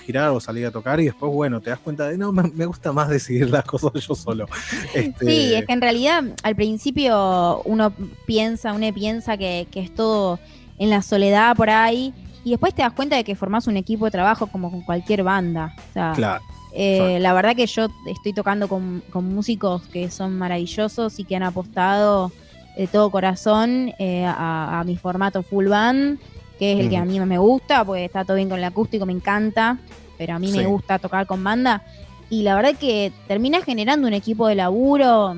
girar 0.04 0.30
o 0.32 0.40
salir 0.40 0.66
a 0.66 0.72
tocar 0.72 1.00
y 1.00 1.06
después, 1.06 1.32
bueno, 1.32 1.62
te 1.62 1.70
das 1.70 1.80
cuenta 1.80 2.10
de, 2.10 2.18
no, 2.18 2.32
me, 2.32 2.66
gusta 2.66 2.92
más 2.92 3.08
decidir 3.08 3.50
las 3.50 3.64
cosas 3.66 3.92
yo 3.94 4.16
solo. 4.16 4.48
Este... 4.96 5.26
Sí, 5.26 5.54
es 5.54 5.66
que 5.66 5.74
en 5.74 5.82
realidad 5.82 6.24
al 6.42 6.56
principio 6.56 7.62
uno 7.66 7.94
piensa, 8.26 8.74
uno 8.74 8.92
piensa 8.94 9.38
que, 9.38 9.68
es 9.72 9.94
todo 9.94 10.40
en 10.78 10.90
la 10.90 11.02
soledad 11.02 11.56
por 11.56 11.70
ahí 11.70 12.14
y 12.44 12.52
después 12.52 12.74
te 12.74 12.82
das 12.82 12.94
cuenta 12.94 13.16
de 13.16 13.24
que 13.24 13.36
formás 13.36 13.68
un 13.68 13.78
equipo 13.78 14.06
de 14.06 14.12
trabajo 14.12 14.48
como 14.48 14.72
con 14.72 14.82
cualquier 14.82 15.24
banda. 15.24 15.76
claro. 15.94 16.42
Eh, 16.74 17.18
la 17.20 17.34
verdad 17.34 17.56
que 17.56 17.66
yo 17.66 17.88
estoy 18.06 18.34
tocando 18.34 18.68
con, 18.68 19.02
músicos 19.14 19.82
que 19.88 20.12
son 20.12 20.38
maravillosos 20.38 21.20
y 21.20 21.24
que 21.24 21.36
han 21.36 21.44
apostado 21.44 22.32
de 22.78 22.88
todo 22.88 23.10
corazón 23.10 23.94
eh, 24.00 24.24
a, 24.26 24.80
a, 24.80 24.84
mi 24.84 24.96
formato 24.96 25.42
full 25.42 25.68
band 25.68 26.20
que 26.60 26.74
es 26.74 26.80
el 26.82 26.90
que 26.90 26.98
a 26.98 27.06
mí 27.06 27.20
me 27.22 27.38
gusta, 27.38 27.86
porque 27.86 28.04
está 28.04 28.26
todo 28.26 28.36
bien 28.36 28.50
con 28.50 28.60
el 28.60 28.66
acústico, 28.66 29.06
me 29.06 29.14
encanta, 29.14 29.78
pero 30.18 30.36
a 30.36 30.40
mí 30.40 30.52
me 30.52 30.66
gusta 30.66 31.00
tocar 31.00 31.26
con 31.26 31.42
banda. 31.42 31.84
Y 32.30 32.44
la 32.44 32.54
verdad 32.54 32.76
que 32.78 33.14
terminas 33.28 33.64
generando 33.64 34.08
un 34.08 34.14
equipo 34.14 34.46
de 34.46 34.56
laburo 34.56 35.38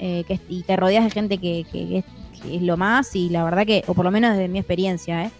eh, 0.00 0.24
que, 0.26 0.40
y 0.48 0.62
te 0.62 0.74
rodeas 0.74 1.04
de 1.04 1.10
gente 1.10 1.36
que, 1.38 2.02
es, 2.50 2.62
lo 2.62 2.78
más, 2.78 3.14
y 3.14 3.28
la 3.28 3.44
verdad 3.44 3.66
que, 3.66 3.84
o 3.86 3.94
por 3.94 4.06
lo 4.06 4.10
menos 4.10 4.32
desde 4.32 4.48
mi 4.48 4.58
experiencia, 4.58 5.26
¿eh? 5.26 5.30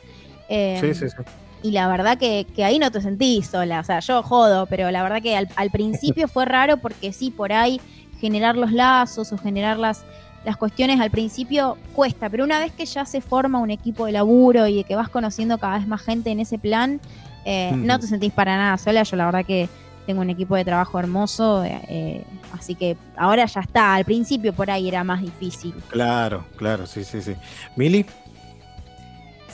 Em, 0.48 0.80
sí, 0.80 0.94
sí, 0.94 1.08
sí. 1.08 1.16
Y 1.64 1.70
la 1.70 1.88
verdad 1.88 2.18
que, 2.18 2.46
ahí 2.62 2.78
no 2.78 2.90
te 2.90 3.00
sentís 3.00 3.46
sola, 3.46 3.80
o 3.80 3.84
sea, 3.84 4.00
yo 4.00 4.22
jodo, 4.22 4.66
pero 4.66 4.90
la 4.90 5.02
verdad 5.02 5.22
que 5.22 5.34
al, 5.34 5.48
al 5.56 5.70
principio 5.70 6.28
fue 6.28 6.44
raro 6.44 6.76
porque 6.76 7.10
sí, 7.10 7.30
por 7.30 7.54
ahí 7.54 7.80
generar 8.20 8.54
los 8.54 8.70
lazos 8.70 9.32
o 9.32 9.38
generar 9.38 9.78
las, 9.78 10.04
las 10.44 10.58
cuestiones 10.58 11.00
al 11.00 11.10
principio 11.10 11.78
cuesta, 11.94 12.28
pero 12.28 12.44
una 12.44 12.58
vez 12.58 12.70
que 12.72 12.84
ya 12.84 13.06
se 13.06 13.22
forma 13.22 13.60
un 13.60 13.70
equipo 13.70 14.04
de 14.04 14.12
laburo 14.12 14.66
y 14.66 14.84
que 14.84 14.94
vas 14.94 15.08
conociendo 15.08 15.56
cada 15.56 15.78
vez 15.78 15.88
más 15.88 16.02
gente 16.02 16.30
en 16.30 16.40
ese 16.40 16.58
plan, 16.58 17.00
eh, 17.46 17.72
no 17.74 17.98
te 17.98 18.06
sentís 18.06 18.32
para 18.32 18.56
nada 18.56 18.76
sola. 18.76 19.02
Yo 19.02 19.16
la 19.16 19.24
verdad 19.24 19.46
que 19.46 19.68
tengo 20.06 20.20
un 20.20 20.30
equipo 20.30 20.56
de 20.56 20.64
trabajo 20.64 20.98
hermoso, 20.98 21.64
eh, 21.64 21.80
eh, 21.88 22.24
así 22.52 22.74
que 22.74 22.96
ahora 23.16 23.46
ya 23.46 23.60
está. 23.60 23.94
Al 23.94 24.04
principio 24.04 24.52
por 24.52 24.70
ahí 24.70 24.86
era 24.86 25.02
más 25.02 25.22
difícil. 25.22 25.74
Claro, 25.88 26.44
claro, 26.56 26.86
sí, 26.86 27.04
sí, 27.04 27.22
sí. 27.22 27.34
Mili. 27.76 28.04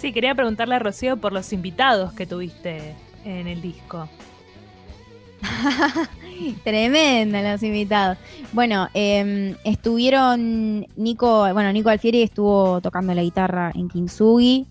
Sí, 0.01 0.13
quería 0.13 0.35
preguntarle 0.35 0.77
a 0.77 0.79
Rocío 0.79 1.19
por 1.19 1.35
los 1.35 1.53
invitados 1.53 2.15
que 2.15 2.25
tuviste 2.25 2.95
en 3.27 3.47
el 3.47 3.61
disco. 3.61 4.09
Tremendo 6.65 7.39
los 7.43 7.63
invitados. 7.63 8.17
Bueno, 8.55 8.89
em, 8.95 9.57
estuvieron 9.63 10.87
Nico, 10.97 11.53
bueno, 11.53 11.71
Nico 11.75 11.91
Alfieri 11.91 12.23
estuvo 12.23 12.81
tocando 12.81 13.13
la 13.13 13.23
guitarra 13.23 13.73
en 13.75 13.91
Kintsugi. 13.91 14.67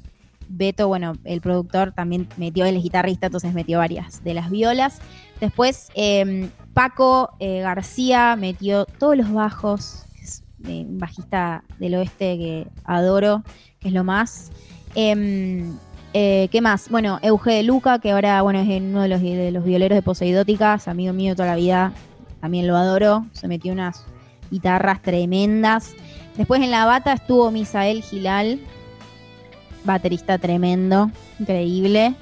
Beto, 0.48 0.88
bueno, 0.88 1.13
el 1.26 1.42
productor 1.42 1.92
también 1.92 2.28
metió, 2.38 2.65
el 2.65 2.82
guitarrista, 2.82 3.28
entonces 3.28 3.54
metió 3.54 3.78
varias 3.78 4.24
de 4.24 4.34
las 4.34 4.50
violas. 4.50 5.00
Después 5.39 5.92
em, 5.94 6.50
Paco 6.74 7.36
eh, 7.39 7.60
García 7.60 8.36
metió 8.36 8.86
todos 8.86 9.15
los 9.15 9.32
bajos, 9.32 10.06
es 10.24 10.42
eh, 10.65 10.86
un 10.89 10.98
bajista 10.98 11.63
del 11.78 11.94
oeste 11.94 12.36
que 12.39 12.68
adoro, 12.84 13.44
que 13.80 13.89
es 13.89 13.94
lo 13.94 14.04
más. 14.04 14.52
Em, 14.95 15.78
eh, 16.13 16.47
¿Qué 16.52 16.62
más? 16.62 16.89
Bueno, 16.89 17.19
Euge 17.21 17.52
de 17.52 17.63
Luca, 17.63 17.99
que 17.99 18.12
ahora 18.12 18.41
bueno, 18.41 18.60
es 18.60 18.82
uno 18.82 19.02
de 19.02 19.08
los, 19.08 19.21
de 19.21 19.52
los 19.52 19.63
violeros 19.63 19.95
de 19.95 20.02
Poseidóticas, 20.02 20.88
amigo 20.88 21.13
mío 21.13 21.36
toda 21.36 21.49
la 21.49 21.56
vida, 21.56 21.93
también 22.41 22.67
lo 22.67 22.75
adoro. 22.75 23.25
Se 23.34 23.47
metió 23.47 23.71
unas 23.71 24.06
guitarras 24.49 25.02
tremendas. 25.02 25.93
Después 26.36 26.62
en 26.62 26.71
la 26.71 26.86
bata 26.86 27.13
estuvo 27.13 27.52
Misael 27.52 28.02
Gilal, 28.02 28.60
baterista 29.84 30.38
tremendo, 30.38 31.12
increíble. 31.39 32.15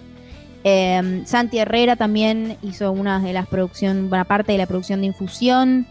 Em, 0.63 1.25
Santi 1.25 1.59
Herrera 1.59 1.95
también 1.95 2.57
hizo 2.61 2.91
una 2.91 3.19
de 3.19 3.31
las 3.31 3.47
producción, 3.47 4.07
una 4.11 4.25
parte 4.25 4.51
de 4.51 4.57
la 4.57 4.65
producción 4.65 4.99
de 4.99 5.07
Infusión. 5.07 5.87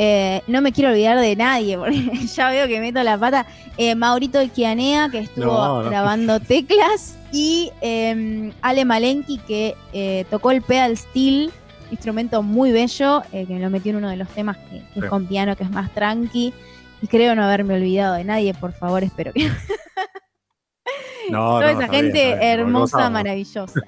Eh, 0.00 0.42
no 0.46 0.62
me 0.62 0.70
quiero 0.70 0.90
olvidar 0.90 1.18
de 1.18 1.34
nadie, 1.34 1.76
porque 1.76 2.00
ya 2.34 2.50
veo 2.50 2.68
que 2.68 2.80
meto 2.80 3.02
la 3.02 3.18
pata. 3.18 3.46
Eh, 3.76 3.96
Maurito 3.96 4.38
Kianea, 4.54 5.08
que 5.10 5.18
estuvo 5.18 5.82
grabando 5.82 6.38
teclas. 6.38 7.16
Y 7.32 7.72
eh, 7.80 8.52
Ale 8.62 8.84
Malenki, 8.84 9.38
que 9.38 9.74
eh, 9.92 10.24
tocó 10.30 10.52
el 10.52 10.62
pedal 10.62 10.96
steel, 10.96 11.50
instrumento 11.90 12.42
muy 12.44 12.70
bello, 12.70 13.22
que 13.32 13.44
me 13.48 13.58
lo 13.58 13.70
metió 13.70 13.90
en 13.90 13.96
uno 13.96 14.08
de 14.08 14.16
los 14.16 14.28
temas 14.28 14.56
que, 14.56 14.82
es 14.94 15.04
con 15.06 15.26
piano, 15.26 15.56
que 15.56 15.64
es 15.64 15.70
más 15.70 15.92
tranqui. 15.92 16.54
Y 17.02 17.06
creo 17.08 17.34
no 17.34 17.42
haberme 17.42 17.74
olvidado 17.74 18.14
de 18.14 18.24
nadie, 18.24 18.54
por 18.54 18.72
favor, 18.72 19.02
espero 19.02 19.32
que. 19.32 19.50
Toda 21.30 21.72
esa 21.72 21.88
gente 21.88 22.30
hermosa, 22.40 23.10
maravillosa. 23.10 23.80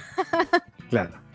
claro. 0.90 1.29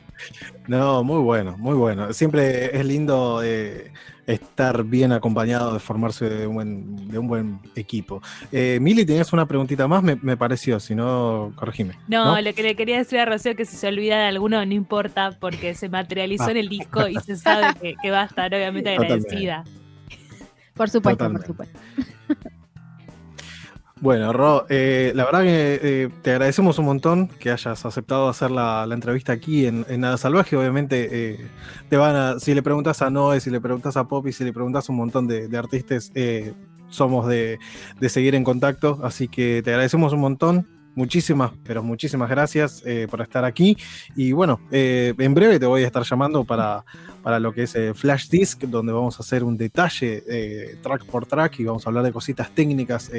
No, 0.68 1.04
muy 1.04 1.22
bueno, 1.22 1.58
muy 1.58 1.76
bueno. 1.76 2.12
Siempre 2.14 2.78
es 2.78 2.86
lindo 2.86 3.42
eh, 3.44 3.92
estar 4.28 4.84
bien 4.84 5.12
acompañado, 5.12 5.74
de 5.74 5.80
formarse 5.80 6.30
de 6.30 6.48
un 6.48 7.28
buen, 7.28 7.60
equipo. 7.76 8.22
Eh, 8.52 8.80
Mili, 8.82 9.06
tenías 9.06 9.32
una 9.34 9.46
preguntita 9.46 9.88
más, 9.88 10.04
me, 10.04 10.38
pareció, 10.38 10.80
si 10.80 10.96
no, 10.96 11.54
corregime. 11.56 11.98
No, 12.08 12.40
lo 12.42 12.54
que 12.54 12.64
le 12.64 12.76
quería 12.76 12.98
decir 12.98 13.20
a 13.20 13.26
Rocío 13.26 13.56
que 13.56 13.66
si 13.66 13.76
se 13.76 13.88
olvida 13.88 14.18
de 14.18 14.26
alguno, 14.26 14.66
no 14.66 14.74
importa, 14.74 15.38
porque 15.40 15.76
se 15.76 15.90
materializó 15.90 16.50
en 16.50 16.58
el 16.58 16.70
disco 16.70 17.08
y 17.08 17.16
se 17.16 17.36
sabe 17.36 17.96
que, 18.02 18.12
va 18.12 18.24
a 18.24 18.26
estar 18.26 18.54
obviamente 18.54 18.90
agradecida. 18.96 19.64
Por 20.74 20.90
supuesto, 20.90 21.32
por 21.32 21.46
supuesto. 21.46 21.80
Bueno, 24.02 24.34
Ro, 24.34 24.66
eh, 24.68 25.14
la 25.16 25.24
verdad 25.24 25.44
que 25.44 25.80
eh, 25.82 26.10
te 26.22 26.32
agradecemos 26.32 26.78
un 26.80 26.86
montón 26.86 27.28
que 27.30 27.50
hayas 27.50 27.86
aceptado 27.86 28.28
hacer 28.28 28.52
la, 28.52 28.86
entrevista 28.92 29.32
aquí 29.32 29.66
en, 29.68 29.86
Nada 30.00 30.18
Salvaje. 30.18 30.58
Obviamente, 30.58 31.08
eh, 31.12 31.48
te 31.90 31.96
van 31.96 32.16
a, 32.16 32.40
si 32.40 32.54
le 32.54 32.62
preguntas 32.62 33.02
a 33.02 33.10
Noé, 33.10 33.40
si 33.40 33.50
le 33.50 33.62
preguntas 33.62 33.96
a 33.96 34.06
Poppy, 34.06 34.34
si 34.34 34.44
le 34.44 34.52
preguntas 34.52 34.90
a 34.90 34.92
un 34.92 34.98
montón 34.98 35.28
de, 35.28 35.50
artistas, 35.58 36.12
somos 36.90 37.28
de, 37.28 37.58
seguir 38.10 38.36
en 38.36 38.44
contacto. 38.44 39.00
Así 39.02 39.30
que 39.30 39.62
te 39.64 39.72
agradecemos 39.72 40.12
un 40.12 40.20
montón. 40.20 40.68
Muchísimas, 40.96 41.52
pero 41.64 41.84
muchísimas 41.84 42.30
gracias 42.30 42.82
eh, 42.86 43.08
por 43.10 43.22
estar 43.22 43.46
aquí. 43.46 43.78
Y 44.16 44.32
bueno, 44.32 44.60
eh, 44.72 45.14
en 45.18 45.34
breve 45.34 45.60
te 45.60 45.66
voy 45.66 45.84
a 45.84 45.86
estar 45.86 46.04
llamando 46.04 46.44
para, 46.44 46.84
para 47.22 47.40
lo 47.40 47.54
que 47.54 47.64
es 47.64 47.78
Flash 47.94 48.30
Disc, 48.30 48.64
donde 48.64 48.94
vamos 48.94 49.20
a 49.20 49.24
hacer 49.24 49.44
un 49.44 49.58
detalle 49.58 50.24
track 50.82 51.06
por 51.06 51.26
track 51.26 51.60
y 51.60 51.66
vamos 51.66 51.86
a 51.86 51.90
hablar 51.90 52.04
de 52.04 52.12
cositas 52.12 52.50
técnicas. 52.56 53.12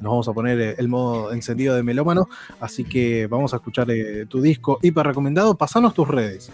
nos 0.00 0.10
vamos 0.10 0.28
a 0.28 0.32
poner 0.32 0.76
el 0.78 0.88
modo 0.88 1.32
encendido 1.32 1.74
de 1.74 1.82
melómano. 1.82 2.28
Así 2.60 2.84
que 2.84 3.26
vamos 3.26 3.52
a 3.52 3.56
escuchar 3.56 3.88
tu 4.28 4.40
disco 4.40 4.78
hiper 4.82 5.06
recomendado. 5.06 5.56
Pasanos 5.56 5.94
tus 5.94 6.08
redes. 6.08 6.50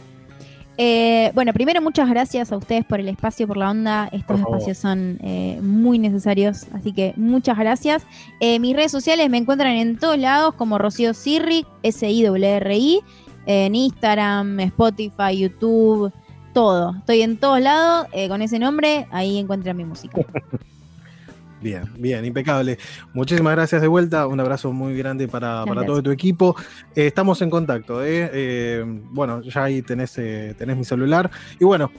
Eh, 0.81 1.33
bueno, 1.35 1.53
primero 1.53 1.83
muchas 1.83 2.09
gracias 2.09 2.53
a 2.53 2.57
ustedes 2.57 2.85
por 2.85 3.01
el 3.01 3.09
espacio, 3.09 3.49
por 3.49 3.57
la 3.57 3.69
onda. 3.69 4.09
Estos 4.12 4.38
espacios 4.38 4.79
son 4.79 5.19
eh, 5.23 5.59
muy 5.61 5.99
necesarios, 5.99 6.67
así 6.73 6.93
que 6.93 7.14
muchas 7.17 7.59
gracias. 7.59 8.07
Eh, 8.38 8.61
mis 8.61 8.77
redes 8.77 8.93
sociales 8.93 9.29
me 9.29 9.38
encuentran 9.38 9.73
en 9.73 9.99
todos 9.99 10.17
lados 10.17 10.55
como 10.55 10.79
Rocío 10.79 11.14
Sirri, 11.14 11.67
S-I-W-R-I, 11.83 13.01
en 13.47 13.75
Instagram, 13.75 14.61
Spotify, 14.61 15.37
YouTube, 15.37 16.12
todo. 16.55 16.95
Estoy 16.99 17.23
en 17.23 17.38
todos 17.38 17.61
lados 17.61 18.07
con 18.29 18.41
ese 18.41 18.61
nombre, 18.61 19.09
ahí 19.11 19.37
encuentran 19.37 19.77
mi 19.77 19.85
música. 19.85 20.21
Bien, 21.61 21.90
bien, 21.99 22.25
impecable. 22.25 22.79
Muchísimas 23.12 23.55
gracias 23.57 23.83
de 23.83 23.88
vuelta. 23.88 24.29
Un 24.29 24.38
abrazo 24.38 24.73
muy 24.73 24.97
grande 24.97 25.27
para, 25.27 25.64
todo 25.64 26.03
tu 26.03 26.12
equipo. 26.12 26.55
Eh, 26.94 27.09
estamos 27.09 27.42
en 27.42 27.51
contacto. 27.51 28.05
¿eh? 28.05 28.31
¿eh? 28.33 28.85
bueno, 29.11 29.42
ya 29.42 29.64
ahí 29.64 29.83
tenés, 29.83 30.16
eh, 30.18 30.55
tenés 30.57 30.77
mi 30.77 30.85
celular. 30.85 31.31
Y 31.59 31.64
bueno, 31.64 31.90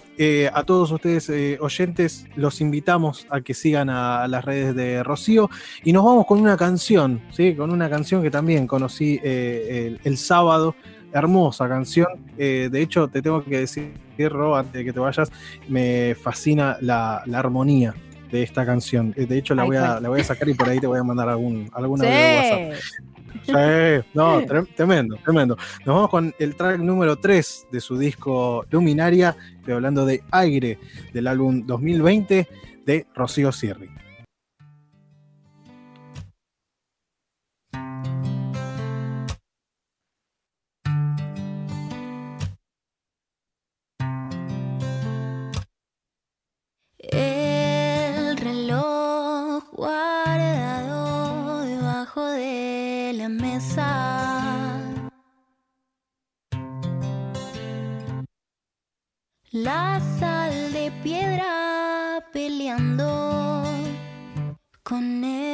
a 0.54 0.64
todos 0.64 0.92
ustedes 0.92 1.30
oyentes, 1.60 2.26
los 2.36 2.62
invitamos 2.62 3.28
a 3.30 3.42
que 3.42 3.54
sigan 3.54 3.90
a, 3.90 4.28
las 4.30 4.46
redes 4.46 4.74
de 4.76 5.04
Rocío. 5.04 5.50
Y 5.84 5.92
nos 5.92 6.06
vamos 6.06 6.26
con 6.26 6.40
una 6.40 6.56
canción, 6.56 7.22
¿sí? 7.32 7.54
con 7.54 7.72
una 7.72 7.90
canción 7.90 8.24
que 8.24 8.32
también 8.32 8.66
conocí 8.66 9.20
el, 9.24 10.18
sábado. 10.18 10.76
Hermosa 11.12 11.68
canción. 11.68 12.08
de 12.38 12.70
hecho, 12.82 13.08
te 13.08 13.22
tengo 13.22 13.44
que 13.44 13.62
decir, 13.62 13.92
Ro, 14.30 14.56
antes 14.56 14.74
de 14.74 14.86
que 14.86 14.94
te 14.94 15.00
vayas, 15.00 15.32
me 15.68 16.16
fascina 16.16 16.78
la, 16.82 17.24
la 17.26 17.40
armonía 17.40 17.96
de 18.32 18.44
esta 18.44 18.66
canción. 18.66 19.14
Eh, 19.18 19.26
de 19.26 19.38
hecho, 19.38 19.56
la, 19.56 19.64
voy 19.64 19.78
a, 19.78 20.00
la 20.00 20.10
voy 20.10 20.22
a 20.22 20.24
sacar 20.24 20.48
y 20.50 20.54
por 20.54 20.70
ahí 20.70 20.80
te 20.80 20.88
voy 20.88 21.00
a 21.00 21.04
mandar 21.04 21.30
algún, 21.30 21.70
alguna 21.74 22.06
de 22.06 22.72
WhatsApp. 22.72 23.00
Sí, 23.44 24.08
no, 24.14 24.42
tremendo, 24.76 25.18
tremendo. 25.24 25.58
Nos 25.86 25.96
vamos 25.96 26.10
con 26.10 26.34
el 26.40 26.56
track 26.56 26.80
número 26.80 27.18
3 27.18 27.68
de 27.72 27.82
su 27.82 27.98
disco 27.98 28.66
Luminaria, 28.70 29.36
estoy 29.58 29.74
hablando 29.74 30.06
de 30.06 30.24
Aire, 30.32 30.80
del 31.14 31.28
álbum 31.28 31.66
2020 31.66 32.48
de 32.86 33.08
Rocío 33.14 33.52
Sierri. 33.52 33.99
La 59.64 60.00
sal 60.20 60.72
de 60.72 60.90
piedra 61.04 62.24
peleando 62.32 63.62
con 64.84 65.22
el 65.26 65.49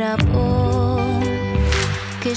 del 0.00 0.16
trapo 0.16 0.98
que 2.22 2.34